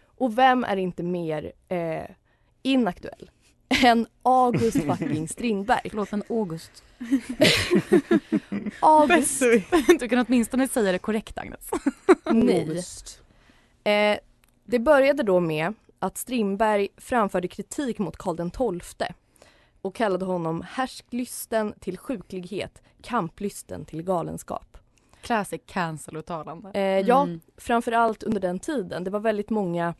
Och 0.01 0.37
vem 0.37 0.63
är 0.63 0.77
inte 0.77 1.03
mer 1.03 1.51
eh, 1.67 2.05
inaktuell 2.61 3.31
än 3.69 4.07
August 4.23 4.83
fucking 4.83 5.27
Strindberg? 5.27 5.81
Förlåt, 5.89 6.13
en 6.13 6.23
August. 6.29 6.83
August. 8.79 9.43
Du 9.99 10.09
kan 10.09 10.25
åtminstone 10.27 10.67
säga 10.67 10.91
det 10.91 10.99
korrekt, 10.99 11.37
Agnes. 11.37 11.69
Nej. 12.25 12.83
Eh, 13.83 14.19
det 14.65 14.79
började 14.79 15.23
då 15.23 15.39
med 15.39 15.73
att 15.99 16.17
Strindberg 16.17 16.87
framförde 16.97 17.47
kritik 17.47 17.99
mot 17.99 18.17
Karl 18.17 18.81
XII 18.81 19.07
och 19.81 19.95
kallade 19.95 20.25
honom 20.25 20.63
härsklysten 20.71 21.73
till 21.79 21.97
sjuklighet, 21.97 22.81
kamplysten 23.01 23.85
till 23.85 24.03
galenskap. 24.03 24.77
Classic 25.21 25.61
cancel-uttalande. 25.65 26.71
Eh, 26.73 26.81
ja, 26.81 27.27
framförallt 27.57 28.23
under 28.23 28.41
den 28.41 28.59
tiden. 28.59 29.03
Det 29.03 29.09
var 29.09 29.19
väldigt 29.19 29.49
många 29.49 29.93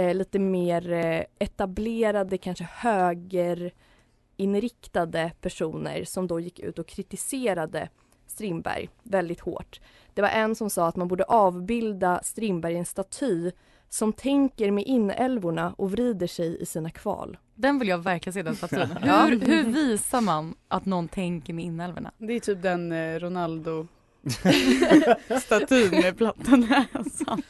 eh, 0.00 0.14
lite 0.14 0.38
mer 0.38 0.92
eh, 0.92 1.24
etablerade, 1.38 2.38
kanske 2.38 2.68
högerinriktade 2.72 5.32
personer 5.40 6.04
som 6.04 6.26
då 6.26 6.40
gick 6.40 6.58
ut 6.58 6.78
och 6.78 6.86
kritiserade 6.86 7.88
Strindberg 8.26 8.88
väldigt 9.02 9.40
hårt. 9.40 9.80
Det 10.14 10.22
var 10.22 10.28
en 10.28 10.54
som 10.54 10.70
sa 10.70 10.88
att 10.88 10.96
man 10.96 11.08
borde 11.08 11.24
avbilda 11.24 12.20
Strindberg 12.22 12.74
i 12.74 12.76
en 12.76 12.84
staty 12.84 13.50
som 13.88 14.12
tänker 14.12 14.70
med 14.70 14.84
inälvorna 14.86 15.74
och 15.78 15.92
vrider 15.92 16.26
sig 16.26 16.62
i 16.62 16.66
sina 16.66 16.90
kval. 16.90 17.38
Den 17.54 17.78
vill 17.78 17.88
jag 17.88 17.98
verkligen 17.98 18.34
se 18.34 18.42
den 18.42 18.56
statyn. 18.56 18.88
Ja. 19.04 19.24
Hur, 19.26 19.40
hur 19.40 19.64
visar 19.64 20.20
man 20.20 20.54
att 20.68 20.86
någon 20.86 21.08
tänker 21.08 21.52
med 21.52 21.64
inälvorna? 21.64 22.12
Det 22.18 22.32
är 22.32 22.40
typ 22.40 22.62
den 22.62 22.92
eh, 22.92 23.18
Ronaldo 23.18 23.86
statyn 25.42 25.90
med 25.90 26.16
platta 26.16 26.56
näsan. 26.56 27.42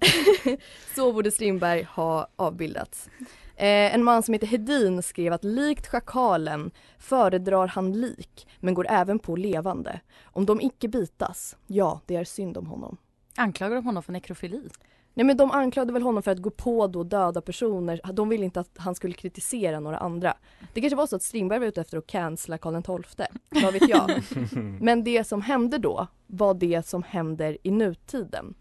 Så 0.94 1.12
borde 1.12 1.30
Strindberg 1.30 1.82
ha 1.82 2.28
avbildats. 2.36 3.08
Eh, 3.56 3.94
en 3.94 4.04
man 4.04 4.22
som 4.22 4.34
heter 4.34 4.46
Hedin 4.46 5.02
skrev 5.02 5.32
att 5.32 5.44
likt 5.44 5.86
schakalen 5.86 6.70
föredrar 6.98 7.66
han 7.66 7.92
lik 7.92 8.46
men 8.60 8.74
går 8.74 8.86
även 8.88 9.18
på 9.18 9.36
levande. 9.36 10.00
Om 10.24 10.46
de 10.46 10.60
icke 10.60 10.88
bitas, 10.88 11.56
ja 11.66 12.00
det 12.06 12.16
är 12.16 12.24
synd 12.24 12.56
om 12.56 12.66
honom. 12.66 12.96
Anklagar 13.36 13.76
de 13.76 13.84
honom 13.84 14.02
för 14.02 14.12
nekrofili? 14.12 14.68
Nej 15.14 15.24
men 15.24 15.36
de 15.36 15.50
anklagade 15.50 15.92
väl 15.92 16.02
honom 16.02 16.22
för 16.22 16.30
att 16.30 16.38
gå 16.38 16.50
på 16.50 16.86
då 16.86 17.04
döda 17.04 17.40
personer. 17.40 18.00
De 18.12 18.28
ville 18.28 18.44
inte 18.44 18.60
att 18.60 18.70
han 18.76 18.94
skulle 18.94 19.14
kritisera 19.14 19.80
några 19.80 19.98
andra. 19.98 20.36
Det 20.74 20.80
kanske 20.80 20.96
var 20.96 21.06
så 21.06 21.16
att 21.16 21.22
Strindberg 21.22 21.58
var 21.58 21.66
ute 21.66 21.80
efter 21.80 21.98
att 21.98 22.06
cancella 22.06 22.58
Karl 22.58 23.02
XII. 23.02 23.26
Vad 23.62 23.72
vet 23.72 23.88
jag. 23.88 24.22
Men 24.80 25.04
det 25.04 25.24
som 25.24 25.42
hände 25.42 25.78
då 25.78 26.06
var 26.26 26.54
det 26.54 26.86
som 26.86 27.02
händer 27.02 27.58
i 27.62 27.70
nutiden. 27.70 28.54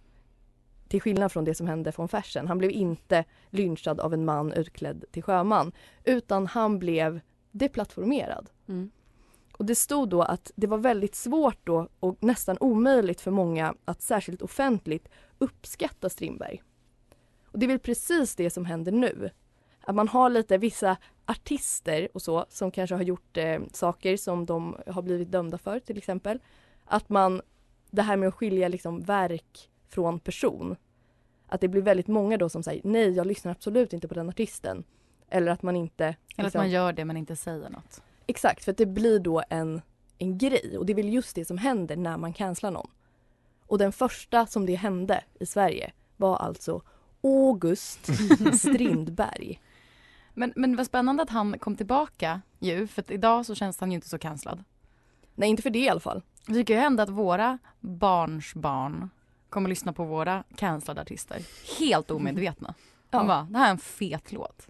Till 0.87 1.01
skillnad 1.01 1.31
från 1.31 1.45
det 1.45 1.55
som 1.55 1.67
hände 1.67 1.91
från 1.91 2.07
Fersen. 2.07 2.47
Han 2.47 2.57
blev 2.57 2.71
inte 2.71 3.23
lynchad 3.49 3.99
av 3.99 4.13
en 4.13 4.25
man 4.25 4.53
utklädd 4.53 5.05
till 5.11 5.23
sjöman. 5.23 5.71
Utan 6.03 6.47
han 6.47 6.79
blev 6.79 7.19
deplattformerad. 7.51 8.49
Mm. 8.67 8.91
Och 9.57 9.65
det 9.65 9.75
stod 9.75 10.09
då 10.09 10.21
att 10.21 10.51
det 10.55 10.67
var 10.67 10.77
väldigt 10.77 11.15
svårt 11.15 11.59
då 11.63 11.87
och 11.99 12.17
nästan 12.19 12.57
omöjligt 12.59 13.21
för 13.21 13.31
många 13.31 13.75
att 13.85 14.01
särskilt 14.01 14.41
offentligt 14.41 15.09
uppskatta 15.37 16.09
Strindberg. 16.09 16.61
Och 17.45 17.59
det 17.59 17.65
är 17.65 17.67
väl 17.67 17.79
precis 17.79 18.35
det 18.35 18.49
som 18.49 18.65
händer 18.65 18.91
nu. 18.91 19.29
Att 19.81 19.95
man 19.95 20.07
har 20.07 20.29
lite 20.29 20.57
vissa 20.57 20.97
artister 21.25 22.07
och 22.13 22.21
så 22.21 22.45
som 22.49 22.71
kanske 22.71 22.95
har 22.95 23.03
gjort 23.03 23.37
eh, 23.37 23.59
saker 23.73 24.17
som 24.17 24.45
de 24.45 24.77
har 24.87 25.01
blivit 25.01 25.31
dömda 25.31 25.57
för 25.57 25.79
till 25.79 25.97
exempel. 25.97 26.39
Att 26.85 27.09
man, 27.09 27.41
det 27.91 28.01
här 28.01 28.17
med 28.17 28.27
att 28.27 28.35
skilja 28.35 28.67
liksom 28.67 29.01
verk 29.01 29.69
från 29.89 30.19
person. 30.19 30.75
Att 31.47 31.61
det 31.61 31.67
blir 31.67 31.81
väldigt 31.81 32.07
många 32.07 32.37
då 32.37 32.49
som 32.49 32.63
säger 32.63 32.81
nej 32.83 33.09
jag 33.09 33.27
lyssnar 33.27 33.51
absolut 33.51 33.93
inte 33.93 34.07
på 34.07 34.13
den 34.13 34.29
artisten. 34.29 34.83
Eller 35.29 35.51
att 35.51 35.63
man 35.63 35.75
inte 35.75 36.05
Eller 36.05 36.15
att 36.37 36.43
liksom- 36.43 36.59
man 36.59 36.69
gör 36.69 36.93
det 36.93 37.05
men 37.05 37.17
inte 37.17 37.35
säger 37.35 37.69
något. 37.69 38.01
Exakt, 38.27 38.63
för 38.63 38.71
att 38.71 38.77
det 38.77 38.85
blir 38.85 39.19
då 39.19 39.43
en, 39.49 39.81
en 40.17 40.37
grej 40.37 40.77
och 40.77 40.85
det 40.85 40.93
är 40.93 40.95
väl 40.95 41.13
just 41.13 41.35
det 41.35 41.45
som 41.45 41.57
händer 41.57 41.95
när 41.95 42.17
man 42.17 42.33
cancelar 42.33 42.71
någon. 42.71 42.89
Och 43.67 43.77
den 43.77 43.91
första 43.91 44.45
som 44.45 44.65
det 44.65 44.75
hände 44.75 45.23
i 45.39 45.45
Sverige 45.45 45.91
var 46.17 46.37
alltså 46.37 46.81
August 47.23 47.99
Strindberg. 48.59 49.61
Men, 50.33 50.53
men 50.55 50.75
vad 50.75 50.85
spännande 50.85 51.23
att 51.23 51.29
han 51.29 51.59
kom 51.59 51.75
tillbaka 51.75 52.41
ju, 52.59 52.87
för 52.87 53.01
att 53.01 53.11
idag 53.11 53.45
så 53.45 53.55
känns 53.55 53.79
han 53.79 53.91
ju 53.91 53.95
inte 53.95 54.09
så 54.09 54.19
cancellad. 54.19 54.63
Nej, 55.35 55.49
inte 55.49 55.61
för 55.63 55.69
det 55.69 55.79
i 55.79 55.89
alla 55.89 55.99
fall. 55.99 56.21
Det 56.45 56.63
kan 56.65 56.75
ju 56.75 56.81
hända 56.81 57.03
att 57.03 57.09
våra 57.09 57.57
barns 57.79 58.53
barn 58.55 59.09
kommer 59.49 59.69
lyssna 59.69 59.93
på 59.93 60.03
våra 60.03 60.43
cancellade 60.55 61.01
artister. 61.01 61.41
Helt 61.79 62.11
omedvetna. 62.11 62.73
Ja. 63.11 63.17
De 63.17 63.27
bara, 63.27 63.47
det 63.49 63.57
här 63.57 63.67
är 63.67 63.71
en 63.71 63.77
fet 63.77 64.31
låt. 64.31 64.67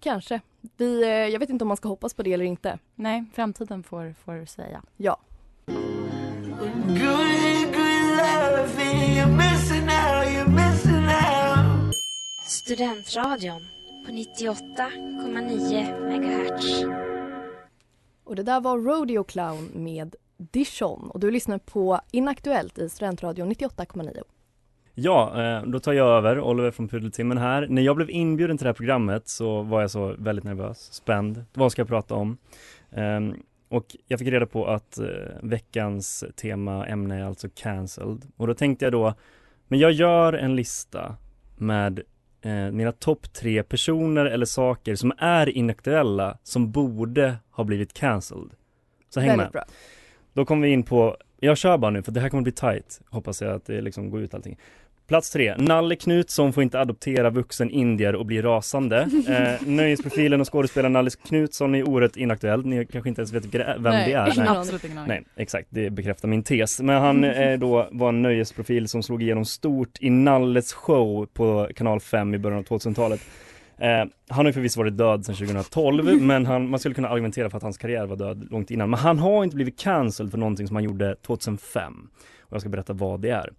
Kanske. 0.00 0.40
Vi, 0.76 1.02
eh, 1.02 1.08
jag 1.08 1.38
vet 1.38 1.50
inte 1.50 1.64
om 1.64 1.68
man 1.68 1.76
ska 1.76 1.88
hoppas 1.88 2.14
på 2.14 2.22
det 2.22 2.32
eller 2.32 2.44
inte. 2.44 2.78
Nej, 2.94 3.24
framtiden 3.34 3.82
får, 3.82 4.14
får 4.24 4.44
säga. 4.44 4.82
Ja. 4.96 5.16
Studentradion 12.46 13.60
på 14.06 14.12
98,9 14.12 16.18
MHz. 16.18 16.84
Och 18.24 18.36
det 18.36 18.42
där 18.42 18.60
var 18.60 18.78
Rodeo 18.78 19.24
Clown 19.24 19.70
med 19.74 20.14
Dijon 20.50 21.10
och 21.10 21.20
du 21.20 21.30
lyssnar 21.30 21.58
på 21.58 22.00
Inaktuellt 22.10 22.78
i 22.78 22.88
Studentradion 22.88 23.48
98,9. 23.52 24.22
Ja, 24.94 25.42
eh, 25.42 25.62
då 25.66 25.80
tar 25.80 25.92
jag 25.92 26.08
över, 26.08 26.40
Oliver 26.40 26.70
från 26.70 26.88
Pudeltimmen 26.88 27.38
här. 27.38 27.66
När 27.70 27.82
jag 27.82 27.96
blev 27.96 28.10
inbjuden 28.10 28.58
till 28.58 28.64
det 28.64 28.68
här 28.68 28.74
programmet 28.74 29.28
så 29.28 29.62
var 29.62 29.80
jag 29.80 29.90
så 29.90 30.14
väldigt 30.18 30.44
nervös, 30.44 30.92
spänd. 30.92 31.44
Vad 31.54 31.72
ska 31.72 31.80
jag 31.80 31.88
prata 31.88 32.14
om? 32.14 32.36
Ehm, 32.90 33.34
Och 33.68 33.96
jag 34.06 34.18
fick 34.18 34.28
reda 34.28 34.46
på 34.46 34.66
att 34.66 34.98
eh, 34.98 35.06
veckans 35.42 36.24
tema, 36.36 36.86
ämne 36.86 37.16
är 37.20 37.24
alltså 37.24 37.48
cancelled. 37.54 38.26
Och 38.36 38.46
då 38.46 38.54
tänkte 38.54 38.84
jag 38.84 38.92
då, 38.92 39.14
men 39.68 39.78
jag 39.78 39.92
gör 39.92 40.32
en 40.32 40.56
lista 40.56 41.16
med 41.56 42.00
eh, 42.42 42.52
mina 42.52 42.92
topp 42.92 43.32
tre 43.32 43.62
personer 43.62 44.24
eller 44.26 44.46
saker 44.46 44.94
som 44.94 45.12
är 45.18 45.48
inaktuella 45.48 46.38
som 46.42 46.70
borde 46.72 47.36
ha 47.50 47.64
blivit 47.64 47.92
cancelled. 47.92 48.50
Så 49.08 49.20
häng 49.20 49.28
Väldigt 49.28 49.44
med. 49.44 49.52
bra. 49.52 49.64
Då 50.32 50.44
kommer 50.44 50.66
vi 50.66 50.72
in 50.72 50.82
på, 50.82 51.16
jag 51.40 51.58
kör 51.58 51.78
bara 51.78 51.90
nu 51.90 52.02
för 52.02 52.12
det 52.12 52.20
här 52.20 52.28
kommer 52.28 52.42
bli 52.42 52.52
tight, 52.52 53.00
hoppas 53.10 53.42
jag 53.42 53.52
att 53.54 53.66
det 53.66 53.80
liksom 53.80 54.10
går 54.10 54.20
ut 54.20 54.34
allting. 54.34 54.58
Plats 55.10 55.30
tre. 55.30 55.54
Nalle 55.58 55.96
Knutsson 55.96 56.52
får 56.52 56.62
inte 56.62 56.80
adoptera 56.80 57.30
vuxen 57.30 57.70
indier 57.70 58.14
och 58.14 58.26
bli 58.26 58.42
rasande. 58.42 59.08
Eh, 59.28 59.66
nöjesprofilen 59.66 60.40
och 60.40 60.52
skådespelaren 60.52 60.92
Nalle 60.92 61.10
Knutsson 61.10 61.74
är 61.74 61.88
oerhört 61.88 62.16
inaktuell. 62.16 62.66
Ni 62.66 62.86
kanske 62.86 63.08
inte 63.08 63.20
ens 63.20 63.32
vet 63.32 63.54
vem 63.54 63.82
Nej, 63.82 64.08
det 64.08 64.12
är? 64.12 64.40
aning. 64.40 64.56
Absolut 64.56 64.84
ingen. 64.84 65.04
Nej, 65.06 65.24
exakt. 65.36 65.68
Det 65.70 65.90
bekräftar 65.90 66.28
min 66.28 66.42
tes. 66.42 66.80
Men 66.80 67.02
han 67.02 67.24
eh, 67.34 67.58
då 67.58 67.88
var 67.92 68.08
en 68.08 68.22
nöjesprofil 68.22 68.88
som 68.88 69.02
slog 69.02 69.22
igenom 69.22 69.44
stort 69.44 69.98
i 70.00 70.10
Nalles 70.10 70.72
show 70.72 71.26
på 71.26 71.68
kanal 71.76 72.00
5 72.00 72.34
i 72.34 72.38
början 72.38 72.58
av 72.58 72.64
2000-talet. 72.64 73.20
Eh, 73.80 74.04
han 74.28 74.38
har 74.38 74.44
ju 74.44 74.52
förvisso 74.52 74.80
varit 74.80 74.96
död 74.96 75.26
sedan 75.26 75.34
2012 75.34 76.22
men 76.22 76.46
han, 76.46 76.70
man 76.70 76.80
skulle 76.80 76.94
kunna 76.94 77.08
argumentera 77.08 77.50
för 77.50 77.56
att 77.56 77.62
hans 77.62 77.78
karriär 77.78 78.06
var 78.06 78.16
död 78.16 78.48
långt 78.50 78.70
innan. 78.70 78.90
Men 78.90 78.98
han 78.98 79.18
har 79.18 79.44
inte 79.44 79.56
blivit 79.56 79.78
cancelled 79.78 80.30
för 80.30 80.38
någonting 80.38 80.66
som 80.66 80.76
han 80.76 80.84
gjorde 80.84 81.16
2005. 81.26 82.08
Och 82.40 82.52
jag 82.54 82.60
ska 82.60 82.70
berätta 82.70 82.92
vad 82.92 83.20
det 83.20 83.30
är. 83.30 83.52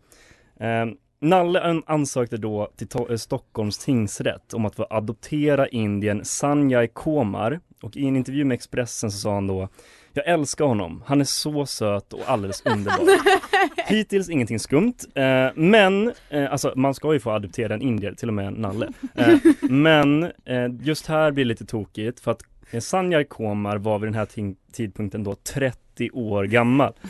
Eh, 0.59 0.93
Nalle 1.23 1.61
an- 1.61 1.83
ansökte 1.85 2.37
då 2.37 2.71
till 2.75 2.87
eh, 3.09 3.15
Stockholms 3.15 3.77
tingsrätt 3.77 4.53
om 4.53 4.65
att 4.65 4.75
få 4.75 4.87
adoptera 4.89 5.67
indien 5.67 6.25
Sanjay 6.25 6.87
Komar 6.87 7.59
och 7.81 7.97
i 7.97 8.07
en 8.07 8.15
intervju 8.15 8.45
med 8.45 8.55
Expressen 8.55 9.11
så 9.11 9.17
sa 9.17 9.33
han 9.33 9.47
då 9.47 9.69
Jag 10.13 10.27
älskar 10.27 10.65
honom, 10.65 11.03
han 11.05 11.21
är 11.21 11.25
så 11.25 11.65
söt 11.65 12.13
och 12.13 12.21
alldeles 12.25 12.61
underbar. 12.65 13.91
Hittills 13.91 14.29
ingenting 14.29 14.59
skumt, 14.59 14.93
eh, 15.15 15.47
men 15.55 16.11
eh, 16.29 16.51
alltså 16.51 16.73
man 16.75 16.93
ska 16.93 17.13
ju 17.13 17.19
få 17.19 17.31
adoptera 17.31 17.73
en 17.73 17.81
indier, 17.81 18.13
till 18.13 18.27
och 18.27 18.33
med 18.33 18.53
Nalle. 18.53 18.89
Eh, 19.15 19.37
men 19.61 20.23
eh, 20.23 20.67
just 20.81 21.07
här 21.07 21.31
blir 21.31 21.45
det 21.45 21.49
lite 21.49 21.65
tokigt 21.65 22.19
för 22.19 22.31
att 22.31 22.41
eh, 22.71 22.79
Sanjay 22.79 23.23
Komar 23.23 23.77
var 23.77 23.99
vid 23.99 24.07
den 24.07 24.13
här 24.15 24.27
tidpunkten 24.73 25.23
då 25.23 25.35
30 25.35 26.09
år 26.13 26.43
gammal. 26.43 26.93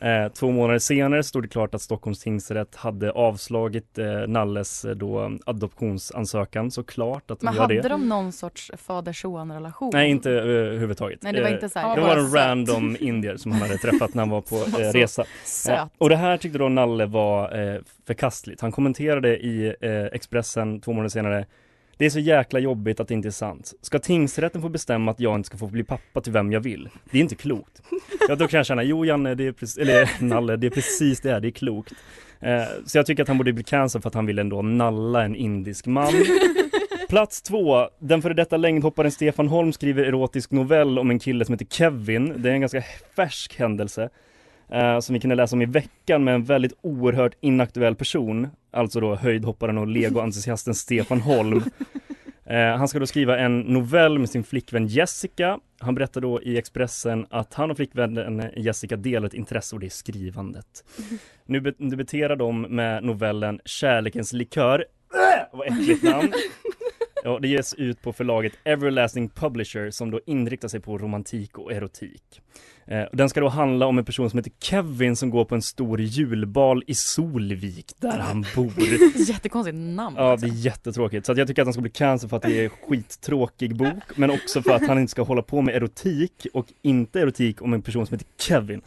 Eh, 0.00 0.28
två 0.32 0.50
månader 0.50 0.78
senare 0.78 1.22
stod 1.22 1.44
det 1.44 1.48
klart 1.48 1.74
att 1.74 1.82
Stockholms 1.82 2.20
tingsrätt 2.20 2.76
hade 2.76 3.10
avslagit 3.12 3.98
eh, 3.98 4.06
Nalles 4.28 4.84
eh, 4.84 4.90
då 4.94 5.38
adoptionsansökan 5.46 6.70
såklart 6.70 7.30
att 7.30 7.42
Men 7.42 7.54
hade 7.56 7.74
det. 7.82 7.88
de 7.88 8.08
någon 8.08 8.32
sorts 8.32 8.70
fader-son 8.76 9.52
relation? 9.52 9.90
Nej 9.94 10.10
inte 10.10 10.30
uh, 10.30 10.36
överhuvudtaget. 10.36 11.22
Nej, 11.22 11.32
det 11.32 11.40
var 11.40 11.48
Eh, 11.48 11.54
inte 11.54 11.68
så 11.68 11.78
här, 11.78 11.94
Det 11.96 12.00
"Jag 12.00 12.08
var 12.08 12.16
en 12.16 12.24
söt." 12.30 12.34
random 12.34 12.96
indier 13.00 13.36
som 13.36 13.52
han 13.52 13.60
hade 13.60 13.78
träffat 13.78 14.14
när 14.14 14.22
han 14.22 14.30
var 14.30 14.40
på 14.40 14.56
eh, 14.80 14.92
resa. 14.92 15.24
Eh, 15.68 15.86
och 15.98 16.08
det 16.08 16.16
här 16.16 16.36
tyckte 16.36 16.58
då 16.58 16.68
Nalle 16.68 17.06
var 17.06 17.58
eh, 17.74 17.80
förkastligt. 18.06 18.60
Han 18.60 18.72
kommenterade 18.72 19.36
i 19.38 19.74
eh, 19.80 20.04
Expressen 20.04 20.80
två 20.80 20.92
månader 20.92 21.08
senare 21.08 21.46
det 21.98 22.06
är 22.06 22.10
så 22.10 22.18
jäkla 22.18 22.58
jobbigt 22.58 23.00
att 23.00 23.08
det 23.08 23.14
inte 23.14 23.28
är 23.28 23.30
sant. 23.30 23.74
Ska 23.82 23.98
tingsrätten 23.98 24.62
få 24.62 24.68
bestämma 24.68 25.10
att 25.10 25.20
jag 25.20 25.34
inte 25.34 25.46
ska 25.46 25.58
få 25.58 25.66
bli 25.66 25.84
pappa 25.84 26.20
till 26.20 26.32
vem 26.32 26.52
jag 26.52 26.60
vill? 26.60 26.88
Det 27.10 27.18
är 27.18 27.22
inte 27.22 27.34
klokt. 27.34 27.82
Ja, 28.28 28.36
då 28.36 28.48
kan 28.48 28.58
jag 28.58 28.66
känna, 28.66 28.82
jo 28.82 29.04
Janne, 29.04 29.34
det 29.34 29.46
är 29.46 29.52
precis, 29.52 29.78
eller 29.78 30.10
Nalle, 30.24 30.56
det 30.56 30.66
är 30.66 30.70
precis 30.70 31.20
det 31.20 31.30
här, 31.30 31.40
det 31.40 31.48
är 31.48 31.52
klokt. 31.52 31.92
Eh, 32.40 32.62
så 32.86 32.98
jag 32.98 33.06
tycker 33.06 33.22
att 33.22 33.28
han 33.28 33.38
borde 33.38 33.52
bli 33.52 33.64
cancelled 33.64 34.02
för 34.02 34.08
att 34.08 34.14
han 34.14 34.26
vill 34.26 34.38
ändå 34.38 34.62
nalla 34.62 35.24
en 35.24 35.36
indisk 35.36 35.86
man. 35.86 36.12
Plats 37.08 37.42
två, 37.42 37.88
den 37.98 38.22
före 38.22 38.34
detta 38.34 38.56
längdhopparen 38.56 39.10
Stefan 39.10 39.48
Holm 39.48 39.72
skriver 39.72 40.04
erotisk 40.04 40.50
novell 40.50 40.98
om 40.98 41.10
en 41.10 41.18
kille 41.18 41.44
som 41.44 41.52
heter 41.52 41.66
Kevin. 41.66 42.42
Det 42.42 42.48
är 42.48 42.52
en 42.52 42.60
ganska 42.60 42.82
färsk 43.16 43.58
händelse. 43.58 44.08
Eh, 44.72 45.00
som 45.00 45.14
vi 45.14 45.20
kunde 45.20 45.36
läsa 45.36 45.56
om 45.56 45.62
i 45.62 45.66
veckan 45.66 46.24
med 46.24 46.34
en 46.34 46.44
väldigt 46.44 46.72
oerhört 46.80 47.34
inaktuell 47.40 47.94
person. 47.94 48.48
Alltså 48.70 49.00
då 49.00 49.14
höjdhopparen 49.14 49.78
och 49.78 49.86
legoentusiasten 49.86 50.74
Stefan 50.84 51.20
Holm. 51.20 51.62
Eh, 52.46 52.76
han 52.76 52.88
ska 52.88 52.98
då 52.98 53.06
skriva 53.06 53.38
en 53.38 53.60
novell 53.60 54.18
med 54.18 54.30
sin 54.30 54.44
flickvän 54.44 54.86
Jessica. 54.86 55.58
Han 55.80 55.94
berättar 55.94 56.20
då 56.20 56.42
i 56.42 56.58
Expressen 56.58 57.26
att 57.30 57.54
han 57.54 57.70
och 57.70 57.76
flickvännen 57.76 58.50
Jessica 58.56 58.96
delar 58.96 59.26
ett 59.26 59.34
intresse 59.34 59.76
och 59.76 59.80
det 59.80 59.86
är 59.86 59.90
skrivandet. 59.90 60.84
Nu 61.46 61.60
debuterar 61.60 62.36
de 62.36 62.62
med 62.62 63.04
novellen 63.04 63.60
Kärlekens 63.64 64.32
likör. 64.32 64.84
Äh, 65.14 65.58
vad 65.58 65.66
äckligt 65.66 66.02
namn! 66.02 66.32
Ja, 67.24 67.38
det 67.42 67.48
ges 67.48 67.74
ut 67.74 68.02
på 68.02 68.12
förlaget 68.12 68.52
Everlasting 68.64 69.28
Publisher 69.28 69.90
som 69.90 70.10
då 70.10 70.20
inriktar 70.26 70.68
sig 70.68 70.80
på 70.80 70.98
romantik 70.98 71.58
och 71.58 71.72
erotik. 71.72 72.40
Eh, 72.86 73.04
den 73.12 73.28
ska 73.28 73.40
då 73.40 73.48
handla 73.48 73.86
om 73.86 73.98
en 73.98 74.04
person 74.04 74.30
som 74.30 74.38
heter 74.38 74.52
Kevin 74.60 75.16
som 75.16 75.30
går 75.30 75.44
på 75.44 75.54
en 75.54 75.62
stor 75.62 76.00
julbal 76.00 76.84
i 76.86 76.94
Solvik 76.94 77.94
där 77.98 78.18
han 78.18 78.44
bor. 78.56 78.72
Jättekonstigt 79.28 79.76
namn. 79.78 80.16
Ja, 80.18 80.36
det 80.36 80.46
är 80.46 80.52
jättetråkigt. 80.52 81.26
Så 81.26 81.32
jag 81.36 81.48
tycker 81.48 81.62
att 81.62 81.66
han 81.66 81.72
ska 81.72 81.82
bli 81.82 81.90
cancelled 81.90 82.30
för 82.30 82.36
att 82.36 82.42
det 82.42 82.64
är 82.64 82.68
skittråkig 82.68 83.76
bok, 83.76 84.16
men 84.16 84.30
också 84.30 84.62
för 84.62 84.70
att 84.70 84.86
han 84.86 84.98
inte 84.98 85.10
ska 85.10 85.22
hålla 85.22 85.42
på 85.42 85.62
med 85.62 85.74
erotik 85.74 86.46
och 86.54 86.66
inte 86.82 87.20
erotik 87.20 87.62
om 87.62 87.72
en 87.72 87.82
person 87.82 88.06
som 88.06 88.14
heter 88.14 88.26
Kevin. 88.38 88.82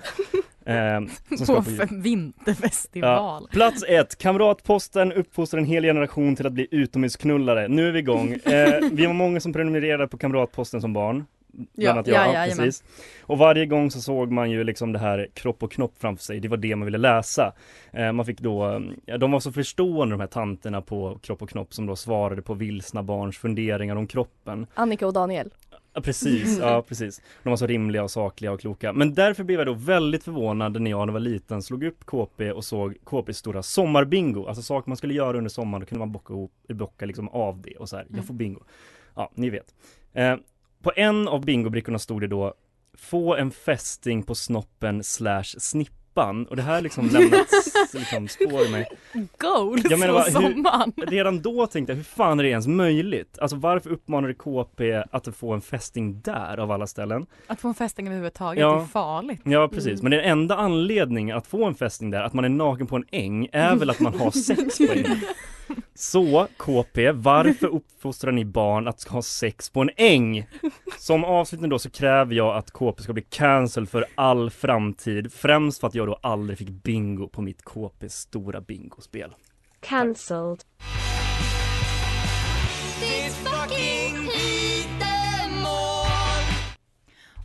Eh, 0.65 1.00
På 1.47 1.58
f- 1.67 1.89
vinterfestival. 1.91 3.41
Ja. 3.43 3.47
Plats 3.52 3.84
ett, 3.88 4.17
Kamratposten 4.17 5.12
uppfostrar 5.13 5.60
en 5.60 5.65
hel 5.65 5.84
generation 5.84 6.36
till 6.36 6.47
att 6.47 6.54
bli 6.54 6.67
utomhusknullare. 6.71 7.67
Nu 7.67 7.88
är 7.88 7.91
vi 7.91 8.00
igång. 8.00 8.38
Eh, 8.45 8.80
vi 8.91 9.06
var 9.06 9.13
många 9.13 9.39
som 9.39 9.54
prenumererade 9.54 10.08
på 10.08 10.17
Kamratposten 10.17 10.82
som 10.82 10.93
barn. 10.93 11.26
Bland 11.54 11.69
Ja, 11.76 11.91
annat 11.91 12.08
jag, 12.08 12.28
ja, 12.28 12.47
ja, 12.47 12.56
precis. 12.56 12.84
Och 13.21 13.38
varje 13.38 13.65
gång 13.65 13.91
så 13.91 14.02
såg 14.02 14.32
man 14.32 14.52
ju 14.52 14.63
liksom 14.63 14.91
det 14.93 15.00
här 15.00 15.28
kropp 15.34 15.63
och 15.63 15.71
knopp 15.71 15.93
framför 16.00 16.24
sig. 16.24 16.39
Det 16.39 16.47
var 16.47 16.58
det 16.58 16.76
man 16.76 16.86
ville 16.86 16.97
läsa. 16.97 17.54
Eh, 17.93 18.12
man 18.12 18.26
fick 18.26 18.39
då, 18.39 18.82
ja, 19.06 19.17
de 19.17 19.32
var 19.32 19.39
så 19.39 19.52
förstående 19.52 20.13
de 20.13 20.19
här 20.19 20.28
tanterna 20.28 20.82
på 20.82 21.19
kropp 21.24 21.41
och 21.41 21.50
knopp 21.50 21.74
som 21.74 21.86
då 21.86 21.95
svarade 21.95 22.41
på 22.41 22.54
vilsna 22.54 23.04
barns 23.04 23.38
funderingar 23.38 23.95
om 23.95 24.08
kroppen. 24.08 24.67
Annika 24.74 25.08
och 25.08 25.13
Daniel. 25.13 25.50
Ja 25.93 26.01
precis, 26.01 26.60
ja 26.60 26.82
precis. 26.88 27.21
De 27.43 27.49
var 27.49 27.58
så 27.58 27.67
rimliga 27.67 28.04
och 28.04 28.12
sakliga 28.12 28.51
och 28.51 28.60
kloka. 28.60 28.93
Men 28.93 29.13
därför 29.13 29.43
blev 29.43 29.60
jag 29.60 29.67
då 29.67 29.73
väldigt 29.73 30.23
förvånad 30.23 30.82
när 30.82 30.91
jag 30.91 30.99
när 30.99 31.08
jag 31.08 31.13
var 31.13 31.19
liten 31.19 31.62
slog 31.62 31.84
upp 31.84 32.06
KP 32.06 32.51
och 32.51 32.65
såg 32.65 32.97
KPs 33.04 33.38
stora 33.38 33.63
sommarbingo. 33.63 34.47
Alltså 34.47 34.63
saker 34.63 34.89
man 34.89 34.97
skulle 34.97 35.13
göra 35.13 35.38
under 35.38 35.49
sommaren, 35.49 35.80
då 35.80 35.86
kunde 35.86 35.99
man 35.99 36.12
bocka, 36.12 36.34
ihop, 36.34 36.51
bocka 36.67 37.06
liksom 37.06 37.30
av 37.30 37.62
det 37.62 37.75
och 37.75 37.89
så 37.89 37.95
här, 37.95 38.06
jag 38.15 38.25
får 38.25 38.34
bingo. 38.34 38.60
Ja, 39.15 39.32
ni 39.36 39.49
vet. 39.49 39.75
Eh, 40.13 40.36
på 40.82 40.91
en 40.95 41.27
av 41.27 41.45
bingobrickorna 41.45 41.99
stod 41.99 42.21
det 42.21 42.27
då 42.27 42.54
Få 42.93 43.36
en 43.36 43.51
fästing 43.51 44.23
på 44.23 44.36
snoppen 44.36 45.04
slash 45.04 45.43
snippan 46.12 46.45
och 46.45 46.56
det 46.56 46.62
här 46.62 46.82
liksom 46.82 47.08
lämnat 47.10 47.47
liksom 47.93 48.28
spår 48.28 48.62
i 48.65 48.69
mig. 48.71 48.86
Goals 49.38 49.82
Jag 49.89 50.00
menar, 50.00 50.24
hur- 50.24 50.32
sommaren. 50.32 50.93
Redan 51.08 51.41
då 51.41 51.67
tänkte 51.67 51.91
jag, 51.93 51.97
hur 51.97 52.04
fan 52.04 52.39
är 52.39 52.43
det 52.43 52.50
ens 52.50 52.67
möjligt? 52.67 53.39
Alltså 53.39 53.58
varför 53.58 53.89
uppmanade 53.89 54.34
KP 54.34 55.04
att 55.12 55.28
få 55.38 55.54
en 55.54 55.62
fästing 55.62 56.21
där 56.21 56.60
av 56.60 56.71
alla 56.71 56.88
ställen? 56.88 57.26
Att 57.47 57.62
få 57.62 57.67
en 57.67 57.74
fästing 57.74 58.08
överhuvudtaget 58.08 58.62
Ja. 58.62 58.82
är 58.82 58.86
farligt. 58.86 59.41
Ja 59.43 59.67
precis, 59.67 60.00
Mm. 60.02 60.04
men 60.04 60.12
den 60.12 60.19
enda 60.32 60.56
anledningen 60.56 61.38
att 61.38 61.47
få 61.47 61.65
en 61.65 61.76
fästing 61.76 62.10
där, 62.10 62.24
att 62.24 62.34
man 62.34 62.45
är 62.45 62.50
naken 62.50 62.88
på 62.88 62.95
en 62.95 63.06
äng, 63.12 63.47
är 63.52 63.76
väl 63.76 63.89
att 63.89 64.00
man 64.00 64.19
har 64.19 64.32
sex 64.45 64.78
på 64.78 64.84
en 64.93 65.06
äng. 65.06 65.21
Så 65.93 66.47
KP, 66.57 67.12
varför 67.12 67.67
uppfostrar 67.67 68.31
ni 68.31 68.45
barn 68.45 68.88
att 68.88 69.03
ha 69.03 69.21
sex 69.21 69.69
på 69.69 69.81
en 69.81 69.89
äng? 69.97 70.47
Som 70.97 71.23
avslutning 71.23 71.69
då 71.69 71.79
så 71.79 71.89
kräver 71.89 72.36
jag 72.36 72.57
att 72.57 72.71
KP 72.71 73.03
ska 73.03 73.13
bli 73.13 73.23
cancelled 73.29 73.89
för 73.89 74.05
all 74.15 74.49
framtid, 74.49 75.34
främst 75.34 75.79
för 75.79 75.88
att 75.88 75.95
jag 75.95 76.07
då 76.07 76.19
aldrig 76.21 76.57
fick 76.57 76.69
bingo 76.69 77.27
på 77.27 77.41
mitt 77.41 77.63
KPs 77.63 78.13
stora 78.13 78.62
bingospel. 78.62 79.34
Cancelled. 79.79 80.63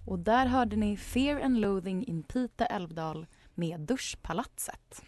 Och 0.07 0.19
där 0.19 0.47
hörde 0.47 0.77
ni 0.77 0.97
Fear 0.97 1.41
and 1.41 1.61
Loathing 1.61 2.05
in 2.05 2.23
Pite 2.23 2.65
Älvdal 2.65 3.27
med 3.55 3.81
Duschpalatset. 3.81 5.03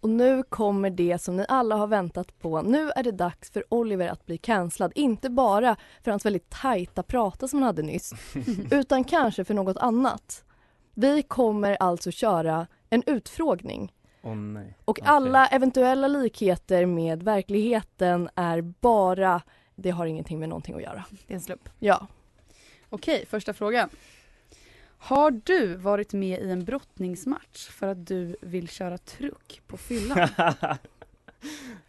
Och 0.00 0.10
nu 0.10 0.42
kommer 0.42 0.90
det 0.90 1.18
som 1.22 1.36
ni 1.36 1.44
alla 1.48 1.76
har 1.76 1.86
väntat 1.86 2.38
på. 2.38 2.62
Nu 2.62 2.90
är 2.90 3.02
det 3.02 3.12
dags 3.12 3.50
för 3.50 3.64
Oliver 3.68 4.08
att 4.08 4.26
bli 4.26 4.38
cancellad. 4.38 4.92
Inte 4.94 5.30
bara 5.30 5.76
för 6.04 6.10
hans 6.10 6.26
väldigt 6.26 6.50
tajta 6.50 7.02
prata 7.02 7.48
som 7.48 7.58
han 7.58 7.66
hade 7.66 7.82
nyss, 7.82 8.12
utan 8.70 9.04
kanske 9.04 9.44
för 9.44 9.54
något 9.54 9.76
annat. 9.76 10.44
Vi 10.94 11.22
kommer 11.22 11.76
alltså 11.80 12.10
köra 12.10 12.66
en 12.90 13.02
utfrågning 13.06 13.92
nej. 14.22 14.76
och 14.84 14.98
alla 15.02 15.46
eventuella 15.46 16.08
likheter 16.08 16.86
med 16.86 17.22
verkligheten 17.22 18.28
är 18.34 18.60
bara, 18.60 19.42
det 19.74 19.90
har 19.90 20.06
ingenting 20.06 20.38
med 20.38 20.48
någonting 20.48 20.74
att 20.74 20.82
göra. 20.82 21.04
Det 21.26 21.32
är 21.32 21.36
en 21.36 21.40
slump. 21.40 21.68
Ja. 21.78 22.06
Okej, 22.88 23.26
första 23.30 23.52
frågan. 23.52 23.88
Har 24.98 25.30
du 25.44 25.74
varit 25.76 26.12
med 26.12 26.40
i 26.42 26.50
en 26.50 26.64
brottningsmatch 26.64 27.68
för 27.68 27.86
att 27.86 28.06
du 28.06 28.36
vill 28.40 28.68
köra 28.68 28.98
truck 28.98 29.62
på 29.66 29.76
fyllan? 29.76 30.28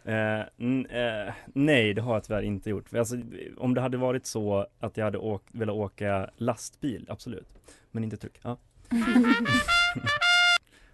Eh, 0.04 0.40
n- 0.58 0.86
eh, 0.86 1.34
nej, 1.54 1.94
det 1.94 2.02
har 2.02 2.14
jag 2.14 2.24
tyvärr 2.24 2.42
inte 2.42 2.70
gjort. 2.70 2.94
Alltså, 2.94 3.16
om 3.58 3.74
det 3.74 3.80
hade 3.80 3.96
varit 3.96 4.26
så 4.26 4.66
att 4.80 4.96
jag 4.96 5.04
hade 5.04 5.18
åkt, 5.18 5.54
velat 5.54 5.74
åka 5.74 6.30
lastbil, 6.36 7.06
absolut. 7.08 7.48
Men 7.90 8.04
inte 8.04 8.16
truck. 8.16 8.38
Ja. 8.42 8.56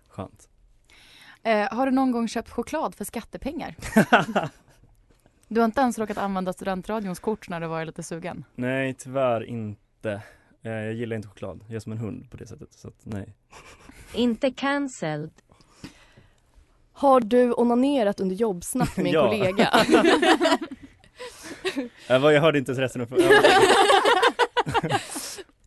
Skönt. 0.09 0.49
Eh, 1.43 1.69
har 1.75 1.87
du 1.87 1.93
någon 1.93 2.11
gång 2.13 2.29
köpt 2.29 2.51
choklad 2.51 2.95
för 2.95 3.05
skattepengar? 3.05 3.75
Du 5.49 5.61
har 5.61 5.65
inte 5.65 5.81
ens 5.81 5.99
råkat 5.99 6.19
använda 6.19 6.53
studentradions 6.53 7.19
kort 7.21 7.49
när 7.49 7.61
du 7.61 7.67
varit 7.67 7.87
lite 7.87 8.03
sugen? 8.03 8.45
Nej, 8.55 8.95
tyvärr 8.95 9.45
inte. 9.45 10.23
Eh, 10.63 10.73
jag 10.73 10.95
gillar 10.95 11.17
inte 11.17 11.29
choklad. 11.29 11.65
Jag 11.69 11.77
är 11.77 11.81
som 11.81 11.93
en 11.93 11.99
hund 11.99 12.31
på 12.31 12.37
det 12.37 12.47
sättet. 12.47 12.69
Så 12.73 12.89
att, 12.89 12.95
nej. 13.03 13.35
Inte 14.15 14.51
cancelled. 14.51 15.31
Har 16.93 17.21
du 17.21 17.53
onanerat 17.53 18.21
under 18.21 18.37
jobbsnack 18.37 18.97
med 18.97 19.07
en 19.07 19.13
Ja. 19.13 19.27
kollega? 19.29 19.71
Jag, 22.09 22.21
var, 22.21 22.31
jag 22.31 22.41
hörde 22.41 22.59
inte 22.59 22.73
resten 22.73 23.03
av 23.03 23.07
frågan. 23.07 23.29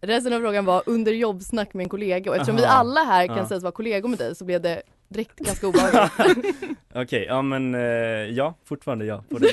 Resten 0.02 0.34
av 0.34 0.40
frågan 0.40 0.66
var 0.66 0.84
under 0.86 1.12
jobbsnack 1.12 1.74
med 1.74 1.84
en 1.84 1.90
kollega 1.90 2.30
och 2.32 2.36
eftersom 2.36 2.56
vi 2.56 2.66
Aha. 2.66 2.74
alla 2.74 3.04
här 3.04 3.28
kan 3.28 3.38
Ja. 3.38 3.48
sägas 3.48 3.64
vara 3.64 3.72
kollegor 3.72 4.10
med 4.10 4.20
dig 4.20 4.36
så 4.36 4.46
blev 4.46 4.62
det 4.62 4.82
direkt 5.08 5.40
ganska 5.40 5.68
obehagligt. 5.68 6.56
Okej, 6.94 7.26
ja 7.28 7.42
men 7.42 7.76
eh, 7.76 7.82
ja, 7.82 8.54
fortfarande 8.66 9.06
ja 9.06 9.24
på 9.30 9.38
det. 9.40 9.52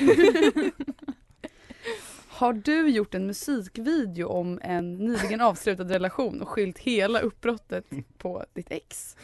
Har 2.37 2.53
du 2.53 2.89
gjort 2.89 3.15
en 3.15 3.27
musikvideo 3.27 4.29
om 4.29 4.61
en 4.63 4.95
nyligen 4.97 5.41
avslutad 5.41 5.85
relation 5.85 6.43
och 6.43 6.49
skylt 6.49 6.79
hela 6.79 7.21
uppbrottet 7.21 7.85
på 8.19 8.45
ditt 8.53 8.71
ex? 8.71 9.17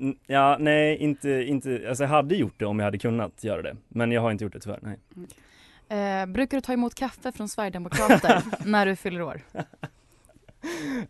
N- 0.00 0.18
ja, 0.26 0.56
nej 0.60 0.96
inte, 0.96 1.30
inte, 1.30 1.84
alltså 1.88 2.04
jag 2.04 2.08
hade 2.08 2.34
gjort 2.36 2.54
det 2.58 2.66
om 2.66 2.78
jag 2.78 2.84
hade 2.84 2.98
kunnat 2.98 3.44
göra 3.44 3.62
det. 3.62 3.76
Men 3.88 4.12
jag 4.12 4.20
har 4.20 4.30
inte 4.32 4.44
gjort 4.44 4.52
det 4.52 4.60
tyvärr, 4.60 4.78
nej. 4.82 4.98
Eh, 5.88 6.26
brukar 6.26 6.56
du 6.56 6.60
ta 6.60 6.72
emot 6.72 6.94
kaffe 6.94 7.32
från 7.32 7.48
Sverigedemokrater 7.48 8.42
när 8.64 8.86
du 8.86 8.96
fyller 8.96 9.22
år? 9.22 9.40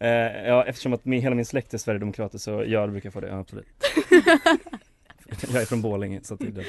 Eh, 0.01 0.09
ja, 0.47 0.65
eftersom 0.65 0.93
att 0.93 1.05
min, 1.05 1.23
hela 1.23 1.35
min 1.35 1.45
släkt 1.47 1.75
är 1.75 1.79
Sverigedemokrater 1.79 2.39
så 2.39 2.65
ja, 2.67 2.87
det 2.87 2.93
brukar 2.93 3.07
jag 3.07 3.13
få 3.15 3.21
det, 3.21 3.29
ja, 3.29 3.39
absolut. 3.39 3.67
jag 5.53 5.63
är 5.63 5.67
från 5.67 5.83
Borlänge 5.83 6.21
så 6.23 6.35
det 6.35 6.47
är 6.47 6.51
det. 6.51 6.65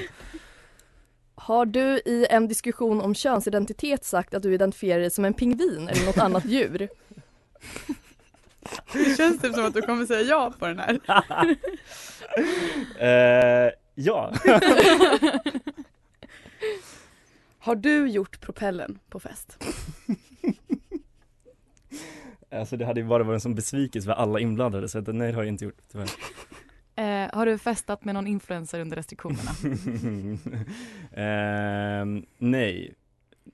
Har 1.45 1.65
du 1.65 2.01
i 2.05 2.27
en 2.29 2.47
diskussion 2.47 3.01
om 3.01 3.15
könsidentitet 3.15 4.03
sagt 4.03 4.33
att 4.33 4.43
du 4.43 4.53
identifierar 4.53 4.99
dig 4.99 5.11
som 5.11 5.25
en 5.25 5.33
pingvin 5.33 5.89
eller 5.89 6.05
något 6.05 6.17
annat 6.17 6.45
djur? 6.45 6.89
Det 8.93 9.17
känns 9.17 9.41
typ 9.41 9.53
som 9.53 9.65
att 9.65 9.73
du 9.73 9.81
kommer 9.81 10.05
säga 10.05 10.21
ja 10.21 10.53
på 10.59 10.67
den 10.67 10.79
här. 10.79 10.99
Eh, 12.99 13.71
ja. 13.95 14.33
Har 17.59 17.75
du 17.75 18.07
gjort 18.07 18.41
propellen 18.41 18.99
på 19.09 19.19
fest? 19.19 19.63
Alltså 22.51 22.77
det 22.77 22.85
hade 22.85 22.99
ju 22.99 23.07
bara 23.07 23.23
varit 23.23 23.35
en 23.35 23.41
sån 23.41 23.55
besvikelse 23.55 24.05
för 24.05 24.13
alla 24.13 24.39
inblandade 24.39 24.89
så 24.89 24.99
att, 24.99 25.07
nej 25.07 25.27
det 25.27 25.33
har 25.35 25.43
jag 25.43 25.49
inte 25.49 25.65
gjort 25.65 25.81
tyvärr. 25.91 26.09
Eh, 26.97 27.29
har 27.33 27.45
du 27.45 27.57
festat 27.57 28.05
med 28.05 28.13
någon 28.13 28.27
influencer 28.27 28.79
under 28.79 28.95
restriktionerna? 28.95 29.51
Ehm, 31.15 32.25
nej. 32.37 32.93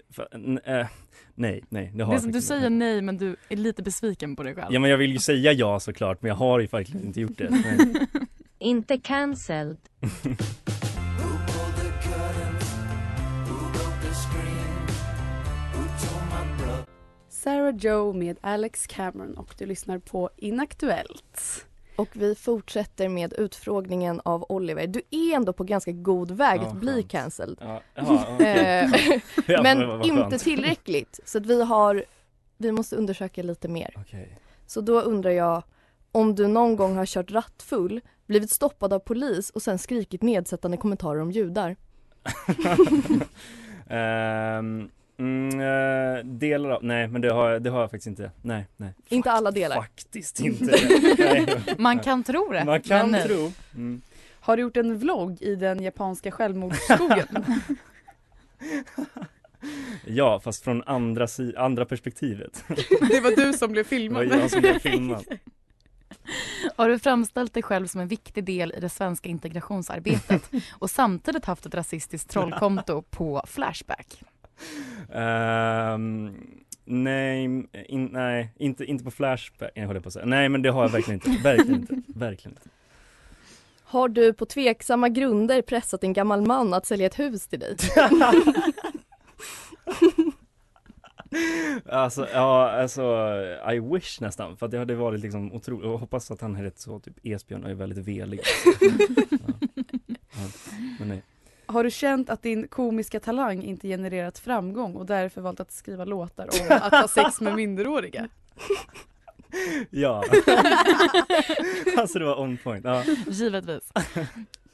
För, 0.10 0.28
eh, 0.66 0.88
nej, 1.36 1.64
nej 1.70 1.92
det 1.96 2.04
har 2.04 2.14
Det 2.14 2.22
jag 2.24 2.34
du 2.34 2.42
säger 2.42 2.70
nej 2.70 3.02
men 3.02 3.18
du 3.18 3.36
är 3.50 3.56
lite 3.56 3.84
besviken 3.84 4.36
på 4.36 4.44
dig 4.44 4.56
själv. 4.56 4.74
Ja 4.74 4.80
men 4.80 4.90
jag 4.90 4.98
vill 4.98 5.12
ju 5.12 5.20
säga 5.20 5.52
ja 5.54 5.80
såklart 5.80 6.22
men 6.22 6.30
jag 6.30 6.36
har 6.36 6.60
ju 6.60 6.68
faktiskt 6.68 7.04
inte 7.04 7.22
gjort 7.22 7.38
det. 7.38 7.50
Inte 8.60 8.98
cancelled. 8.98 9.78
Sarah 17.30 17.76
Joe 17.76 18.14
med 18.14 18.38
Alex 18.42 18.88
Cameron 18.88 19.38
och 19.38 19.56
du 19.58 19.66
lyssnar 19.66 20.00
på 20.00 20.30
Inaktuellt. 20.38 21.66
Och 22.02 22.10
vi 22.14 22.36
fortsätter 22.36 23.10
med 23.10 23.34
utfrågningen 23.34 24.22
av 24.26 24.46
Oliver. 24.50 24.88
Du 24.88 25.02
är 25.10 25.36
ändå 25.36 25.54
på 25.54 25.64
ganska 25.64 25.92
god 25.92 26.32
väg 26.32 26.62
Ja, 26.62 26.68
att 26.68 26.74
bli 26.74 27.04
cancelled. 27.04 27.58
Ja, 27.62 27.82
okej. 27.96 29.22
Eh, 29.48 29.62
Men 29.64 30.04
inte 30.04 30.40
tillräckligt. 30.40 31.20
Så 31.26 31.38
att 31.38 31.46
vi 31.46 31.64
har, 31.64 32.06
vi 32.58 32.72
måste 32.72 32.96
undersöka 32.96 33.44
lite 33.44 33.68
mer. 33.68 33.94
Okej. 33.98 34.40
Så 34.68 34.82
då 34.82 35.02
undrar 35.02 35.32
jag 35.32 35.64
om 36.12 36.36
du 36.36 36.48
någon 36.48 36.76
gång 36.76 36.96
har 36.96 37.06
kört 37.06 37.32
rattfull, 37.32 38.02
blivit 38.26 38.52
stoppad 38.52 38.94
av 38.94 39.00
polis 39.00 39.50
och 39.50 39.62
sen 39.62 39.78
skrikit 39.78 40.22
nedsättande 40.22 40.78
kommentarer 40.78 41.22
om 41.22 41.32
judar. 41.32 41.76
Ehm, 43.90 44.90
mm, 45.22 45.60
eh, 45.60 46.26
delar 46.26 46.70
av, 46.70 46.84
nej 46.84 47.08
men 47.08 47.22
det 47.22 47.34
har, 47.34 47.50
jag- 47.50 47.62
det 47.64 47.70
har 47.70 47.82
jag 47.82 47.92
faktiskt 47.92 48.08
inte. 48.08 48.32
Nej, 48.42 48.68
nej. 48.78 48.94
Inte 49.10 49.32
alla 49.32 49.52
delar. 49.52 49.76
Faktiskt 49.76 50.40
inte. 50.40 50.78
Man 51.78 52.00
kan 52.00 52.24
tro 52.24 52.52
det. 52.52 52.66
Man 52.66 52.82
kan 52.82 53.12
men 53.12 53.28
tro. 53.28 53.52
Mm. 53.76 54.02
Har 54.40 54.58
du 54.58 54.62
gjort 54.62 54.78
en 54.78 54.98
vlogg 54.98 55.42
i 55.42 55.56
den 55.56 55.84
japanska 55.84 56.32
självmordsskogen? 56.32 57.46
Ja, 60.06 60.40
fast 60.40 60.64
från 60.64 60.84
andra, 60.84 61.28
si- 61.28 61.56
andra 61.58 61.86
perspektivet. 61.86 62.64
Det 63.10 63.20
var 63.22 63.36
du 63.36 63.54
som 63.54 63.72
blev 63.72 63.84
Det 63.86 63.90
filmad. 63.90 64.28
var 64.30 64.36
jag 64.38 64.50
som 64.52 64.62
blev 64.62 64.80
filmad. 64.80 65.26
Har 66.76 66.90
du 66.90 67.00
framställt 67.00 67.54
dig 67.54 67.64
själv 67.64 67.88
som 67.88 68.02
en 68.02 68.08
viktig 68.08 68.44
del 68.44 68.74
i 68.78 68.80
det 68.80 68.90
svenska 68.90 69.30
integrationsarbetet 69.30 70.50
och 70.80 70.90
samtidigt 70.90 71.46
haft 71.46 71.66
ett 71.66 71.76
rasistiskt 71.76 72.30
trollkonto 72.30 73.02
på 73.02 73.44
Flashback? 73.48 74.22
Ehm, 75.14 76.34
nej, 76.86 77.44
in, 77.88 78.06
nej 78.06 78.54
inte, 78.58 78.86
inte 78.86 79.04
på 79.04 79.12
Flashback, 79.12 79.72
jag 79.76 79.88
håller 79.88 80.00
på 80.00 80.08
att 80.08 80.14
säga. 80.14 80.26
Nej 80.26 80.50
men 80.50 80.62
det 80.62 80.70
har 80.70 80.82
jag 80.82 80.90
verkligen 80.90 81.22
inte. 81.26 81.44
Verkligen 81.44 81.82
inte. 81.82 81.96
Verkligen 82.08 82.58
inte. 82.58 82.70
Har 83.84 84.10
du 84.10 84.34
på 84.34 84.46
tveksamma 84.46 85.10
grunder 85.10 85.62
pressat 85.62 86.04
en 86.04 86.14
gammal 86.14 86.42
man 86.48 86.74
att 86.74 86.86
sälja 86.86 87.06
ett 87.08 87.20
hus 87.20 87.48
till 87.48 87.60
dig? 87.60 87.76
Alltså, 91.90 92.28
ja, 92.34 92.72
alltså 92.72 93.02
I 93.74 93.80
wish 93.80 94.22
nästan 94.22 94.58
för 94.58 94.66
att 94.66 94.72
det 94.72 94.78
hade 94.78 94.96
varit 94.96 95.20
liksom 95.20 95.54
otroligt 95.54 95.86
och 95.86 96.00
hoppas 96.00 96.32
att 96.32 96.42
han 96.42 96.56
är 96.56 96.64
rätt 96.64 96.80
så 96.80 97.00
typ 97.00 97.14
Esbjörn 97.24 97.64
är 97.64 97.74
väldigt 97.74 98.08
velig. 98.08 98.42
Ja. 99.30 99.54
Ja. 100.34 100.50
Men 101.00 101.08
nej. 101.08 101.22
Har 101.72 101.84
du 101.84 101.92
känt 101.92 102.30
att 102.30 102.42
din 102.42 102.68
komiska 102.68 103.20
talang 103.20 103.64
inte 103.64 103.88
genererat 103.88 104.40
framgång 104.40 104.96
och 104.96 105.06
därför 105.06 105.42
valt 105.42 105.60
att 105.60 105.72
skriva 105.72 106.06
låtar 106.06 106.44
om 106.62 106.68
att 106.82 106.92
ha 106.92 107.08
sex 107.08 107.42
med 107.42 107.56
minderåriga? 107.56 108.28
Ja. 109.90 110.24
alltså 111.98 112.20
det 112.20 112.26
var 112.26 112.40
on 112.40 112.58
point. 112.64 112.86
Ja. 112.86 113.04
Givetvis. 113.28 113.92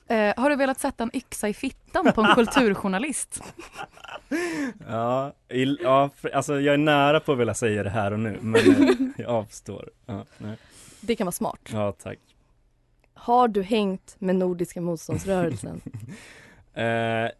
Eh, 0.09 0.33
har 0.37 0.49
du 0.49 0.55
velat 0.55 0.79
sätta 0.79 1.03
en 1.03 1.15
yxa 1.15 1.49
i 1.49 1.53
fittan 1.53 2.11
på 2.15 2.21
en 2.21 2.35
kulturjournalist? 2.35 3.43
Ja, 4.87 5.33
i- 5.49 5.77
ja, 5.83 6.09
för, 6.15 6.29
alltså 6.29 6.59
jag 6.61 6.73
är 6.73 6.77
nära 6.77 7.19
på 7.19 7.31
att 7.31 7.37
vilja 7.39 7.53
säga 7.53 7.83
det 7.83 7.89
här 7.89 8.11
och 8.13 8.19
nu 8.19 8.37
men 8.41 8.55
eh, 8.55 8.89
jag 9.17 9.27
avstår. 9.29 9.89
Ja, 10.05 10.25
nej. 10.37 10.57
Det 11.01 11.15
kan 11.15 11.25
vara 11.25 11.31
smart. 11.31 11.59
ja 11.71 11.91
tack. 11.91 12.19
Har 13.13 13.47
du 13.47 13.61
hängt 13.61 14.15
med 14.19 14.35
Nordiska 14.35 14.81
motståndsrörelsen? 14.81 15.81
Eh, 16.77 17.31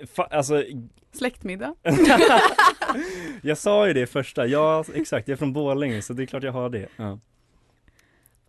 fa- 0.00 0.28
alltså 0.30 0.64
Släktmiddag? 1.12 1.74
jag 3.42 3.58
sa 3.58 3.86
ju 3.86 3.92
det 3.92 4.06
första, 4.06 4.46
ja 4.46 4.84
exakt, 4.94 5.28
jag 5.28 5.32
är 5.32 5.38
från 5.38 5.52
Borlänge 5.52 6.02
så 6.02 6.12
det 6.12 6.22
är 6.22 6.26
klart 6.26 6.42
jag 6.42 6.52
har 6.52 6.70
det. 6.70 6.88
Ja. 6.96 7.18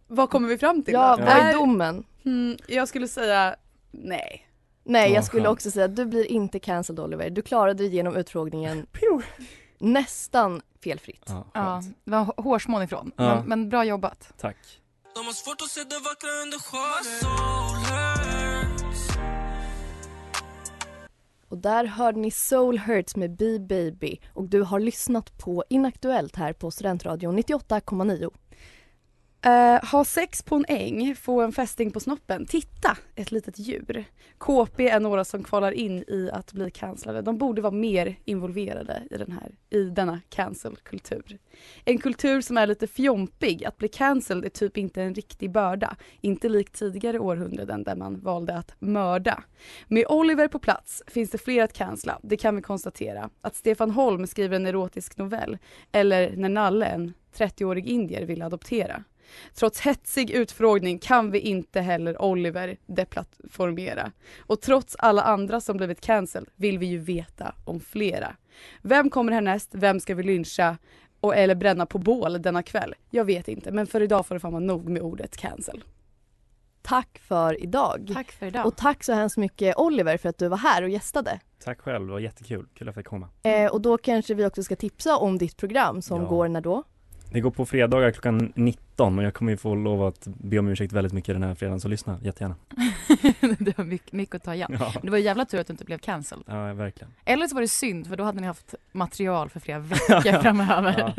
Vad 0.08 0.30
kommer 0.30 0.48
vi 0.50 0.58
fram 0.58 0.84
till 0.84 0.94
Ja, 0.94 1.16
då? 1.18 1.24
vad 1.24 1.34
är 1.34 1.54
domen? 1.54 2.04
Mm, 2.26 2.58
jag 2.68 2.88
skulle 2.88 3.08
säga 3.08 3.56
nej. 3.92 4.46
Nej, 4.84 5.10
Ja, 5.10 5.16
jag 5.16 5.26
skulle 5.26 5.50
också 5.50 5.72
säga 5.72 5.86
att 5.86 5.96
du 5.96 6.06
blir 6.06 6.26
inte 6.32 6.60
cancelled 6.60 7.00
Oliver. 7.00 7.30
Du 7.30 7.42
klarade 7.42 7.74
dig 7.84 7.88
genom 7.96 8.16
utfrågningen 8.16 8.86
nästan 9.80 10.62
felfritt. 10.84 11.24
Ja, 11.28 11.46
Ja, 11.54 11.82
det 12.04 12.12
var 12.12 12.20
hå- 12.26 12.42
hårsmån 12.44 12.82
ifrån. 12.84 13.12
Ja. 13.16 13.36
Men, 13.36 13.46
men 13.46 13.70
bra 13.70 13.84
jobbat. 13.86 14.34
Tack. 14.38 14.58
De 15.16 15.26
har 15.26 15.34
svårt 15.34 15.62
att 15.62 15.68
se 15.70 15.80
det 15.84 16.00
vackra 16.00 16.30
under 16.44 16.60
sjalet 16.60 17.24
Och 21.50 21.58
där 21.58 21.86
hörde 21.86 22.20
ni 22.20 22.32
Soul 22.32 22.80
Hurts 22.80 23.16
med 23.16 23.36
Be 23.36 23.60
Baby 23.60 24.20
och 24.34 24.50
du 24.50 24.62
har 24.62 24.80
lyssnat 24.80 25.38
på 25.38 25.64
Inaktuellt 25.70 26.36
här 26.36 26.54
på 26.54 26.72
Studentradion 26.72 27.40
98,9. 27.40 28.32
Eh, 29.42 29.90
ha 29.92 30.06
sex 30.06 30.44
på 30.44 30.56
en 30.56 30.66
äng, 30.68 31.16
få 31.16 31.42
en 31.42 31.52
fästing 31.52 31.92
på 31.92 32.00
snoppen, 32.00 32.46
titta 32.46 32.98
ett 33.16 33.32
litet 33.32 33.60
djur. 33.60 34.06
KP 34.38 34.90
är 34.90 35.00
några 35.00 35.26
som 35.26 35.44
kvalar 35.44 35.72
in 35.72 36.04
i 36.08 36.30
att 36.34 36.54
bli 36.54 36.72
cancellade. 36.72 37.22
De 37.22 37.38
borde 37.38 37.62
vara 37.62 37.72
mer 37.72 38.16
involverade 38.26 39.04
i, 39.12 39.18
den 39.18 39.32
här, 39.32 39.52
i 39.70 39.84
denna 39.84 40.22
cancel-kultur. 40.30 41.40
En 41.86 41.98
kultur 41.98 42.42
som 42.42 42.58
är 42.58 42.68
lite 42.68 42.88
fjompig. 42.88 43.66
Att 43.66 43.78
bli 43.78 43.88
cancelled 43.88 44.46
är 44.46 44.50
typ 44.50 44.78
inte 44.78 45.02
en 45.02 45.16
riktig 45.16 45.52
börda. 45.52 45.96
Inte 46.22 46.50
likt 46.50 46.74
tidigare 46.74 47.20
århundraden 47.20 47.84
där 47.84 47.96
man 47.96 48.20
valde 48.20 48.56
att 48.58 48.76
mörda. 48.80 49.44
Med 49.88 50.06
Oliver 50.10 50.48
på 50.48 50.60
plats 50.60 51.04
finns 51.08 51.30
det 51.30 51.38
fler 51.38 51.64
att 51.64 51.74
cancella, 51.74 52.20
det 52.24 52.38
kan 52.38 52.56
vi 52.56 52.62
konstatera. 52.62 53.30
Att 53.42 53.56
Stefan 53.56 53.92
Holm 53.92 54.28
skriver 54.28 54.56
en 54.56 54.66
erotisk 54.66 55.18
novell 55.18 55.58
eller 55.92 56.36
när 56.36 56.50
Nalle, 56.50 56.86
en 56.86 57.14
30-årig 57.36 57.88
indier, 57.88 58.26
vill 58.26 58.42
adoptera. 58.42 59.04
Trots 59.54 59.82
hetsig 59.82 60.30
utfrågning 60.32 61.00
kan 61.00 61.32
vi 61.32 61.40
inte 61.40 61.82
heller 61.82 62.22
Oliver 62.22 62.78
deplattformera. 62.86 64.12
Och 64.40 64.62
trots 64.62 64.96
alla 65.00 65.22
andra 65.22 65.62
som 65.62 65.78
blivit 65.78 66.02
cancelled 66.02 66.50
vill 66.56 66.80
vi 66.80 66.86
ju 66.86 66.98
veta 66.98 67.56
om 67.66 67.80
flera. 67.80 68.36
Vem 68.82 69.10
kommer 69.10 69.32
härnäst? 69.32 69.70
Vem 69.72 70.00
ska 70.00 70.16
vi 70.16 70.24
lyncha? 70.24 70.78
Och, 71.20 71.36
eller 71.36 71.56
bränna 71.56 71.86
på 71.86 71.98
bål 71.98 72.42
denna 72.42 72.64
kväll? 72.64 72.96
Jag 73.10 73.26
vet 73.26 73.48
inte, 73.48 73.72
men 73.72 73.88
för 73.88 74.02
idag 74.02 74.26
får 74.28 74.36
det 74.36 74.40
fan 74.40 74.52
vara 74.52 74.64
nog 74.64 74.90
med 74.90 75.02
ordet 75.02 75.38
cancel. 75.38 75.84
tack 76.82 77.20
för 77.24 77.64
idag. 77.64 78.12
Tack 78.14 78.32
för 78.32 78.46
idag. 78.46 78.66
Och 78.66 78.76
tack 78.76 79.04
så 79.04 79.14
hemskt 79.14 79.38
mycket 79.38 79.78
Oliver 79.78 80.18
för 80.18 80.30
att 80.30 80.38
du 80.38 80.48
var 80.48 80.58
här 80.58 80.84
och 80.84 80.90
gästade. 80.90 81.40
Tack 81.64 81.82
själv, 81.82 82.06
det 82.08 82.12
var 82.14 82.20
jättekul. 82.20 82.66
Kul 82.74 82.90
att 82.90 82.96
jag 82.96 83.04
fick 83.04 83.08
komma. 83.10 83.30
Eh, 83.44 83.72
och 83.72 83.82
då 83.82 83.98
kanske 83.98 84.34
vi 84.34 84.46
också 84.46 84.64
ska 84.64 84.76
tipsa 84.76 85.18
om 85.18 85.38
ditt 85.38 85.58
program 85.58 86.02
som 86.02 86.22
Ja. 86.22 86.28
går 86.28 86.48
när 86.48 86.62
då? 86.62 86.84
Det 87.32 87.40
går 87.42 87.52
på 87.52 87.66
fredagar 87.66 88.12
klockan 88.12 88.54
19 88.56 89.20
och 89.20 89.26
jag 89.26 89.34
kommer 89.34 89.52
ju 89.52 89.58
få 89.58 89.76
lov 89.76 90.04
att 90.04 90.28
be 90.28 90.60
om 90.60 90.68
ursäkt 90.68 90.94
väldigt 90.94 91.14
mycket 91.14 91.36
den 91.36 91.44
här 91.44 91.56
fredagen, 91.56 91.80
så 91.80 91.88
lyssna 91.88 92.20
jättegärna. 92.24 92.56
det 93.60 93.78
var 93.78 93.86
mycket, 93.86 94.12
mycket 94.14 94.36
att 94.36 94.44
ta 94.44 94.56
igen. 94.56 94.78
Ja. 94.80 94.94
Det 95.02 95.10
var 95.10 95.18
ju 95.18 95.24
jävla 95.24 95.46
tur 95.46 95.60
att 95.60 95.68
du 95.68 95.74
inte 95.74 95.86
blev 95.86 95.98
cancelled. 95.98 96.44
Ja, 96.48 96.74
verkligen. 96.74 97.14
Eller 97.26 97.48
så 97.48 97.56
var 97.56 97.62
det 97.62 97.68
synd 97.68 98.08
för 98.08 98.16
då 98.18 98.24
hade 98.24 98.42
ni 98.42 98.48
haft 98.48 98.76
material 98.92 99.50
för 99.50 99.60
flera 99.60 99.80
veckor 100.10 100.42
framöver. 100.42 101.14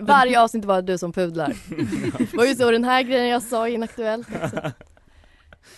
Varje 0.00 0.40
avsnitt 0.40 0.64
var 0.64 0.82
du 0.82 0.98
som 0.98 1.12
pudlar. 1.12 1.52
Det 2.18 2.36
var 2.36 2.44
ju 2.44 2.54
så 2.54 2.70
den 2.70 2.84
här 2.84 3.02
grejen 3.02 3.28
jag 3.28 3.42
sa 3.42 3.68
Inaktuellt 3.68 4.28
också. 4.42 4.56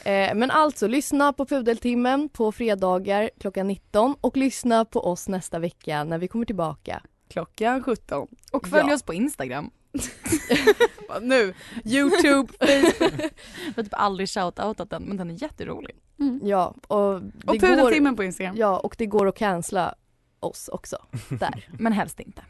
Eh, 0.05 0.35
men 0.35 0.51
alltså, 0.51 0.87
lyssna 0.87 1.33
på 1.33 1.47
Pudeltimmen 1.47 2.29
på 2.29 2.53
fredagar 2.53 3.31
klockan 3.41 3.67
19 3.69 4.15
och 4.21 4.37
lyssna 4.37 4.85
på 4.85 5.01
oss 5.07 5.29
nästa 5.29 5.59
vecka 5.59 6.05
när 6.05 6.19
vi 6.19 6.29
kommer 6.29 6.45
tillbaka. 6.47 7.03
Klockan 7.31 7.83
17. 7.83 8.29
Och 8.53 8.69
följ 8.69 8.89
Ja. 8.89 8.95
oss 8.95 9.03
på 9.03 9.15
Instagram. 9.15 9.71
nu, 11.21 11.55
Youtube, 11.85 12.53
Facebook. 12.61 13.33
Jag 13.67 13.77
har 13.77 13.83
typ 13.83 13.95
aldrig 13.95 14.29
shoutoutat 14.29 14.91
den 14.91 15.03
men 15.03 15.17
den 15.17 15.31
är 15.31 15.43
jätterolig. 15.43 15.97
Ja, 16.43 16.75
och 16.87 17.23
det 17.23 17.53
Och 17.53 17.61
Pudeltimmen 17.61 18.17
på 18.17 18.25
Instagram. 18.25 18.57
Ja, 18.57 18.79
och 18.79 18.95
det 18.99 19.07
går 19.07 19.29
att 19.29 19.37
cancella 19.37 19.95
oss 20.41 20.69
också 20.69 20.97
där. 21.29 21.69
Men 21.79 21.93
helst 21.93 22.21
inte. 22.21 22.43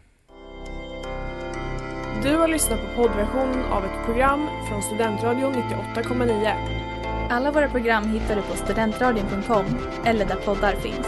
Du 2.23 2.37
har 2.37 2.49
lyssnat 2.49 2.81
på 2.81 3.03
poddversionen 3.03 3.65
av 3.65 3.85
ett 3.85 4.05
program 4.07 4.49
från 4.69 4.83
Studentradion 4.83 5.55
98,9. 5.55 6.55
Alla 7.31 7.53
våra 7.53 7.69
program 7.69 8.09
hittar 8.09 8.37
du 8.37 8.43
på 8.43 8.57
studentradion.com 8.57 9.65
eller 10.05 10.27
där 10.27 10.37
poddar 10.37 10.73
finns. 10.73 11.07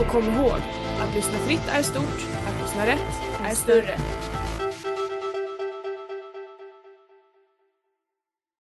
Och 0.00 0.06
kom 0.06 0.24
ihåg, 0.24 0.60
att 1.00 1.14
lyssna 1.14 1.38
fritt 1.38 1.68
är 1.68 1.82
stort, 1.82 2.26
att 2.46 2.62
lyssna 2.62 2.86
rätt 2.86 3.20
är 3.44 3.54
större. 3.54 3.98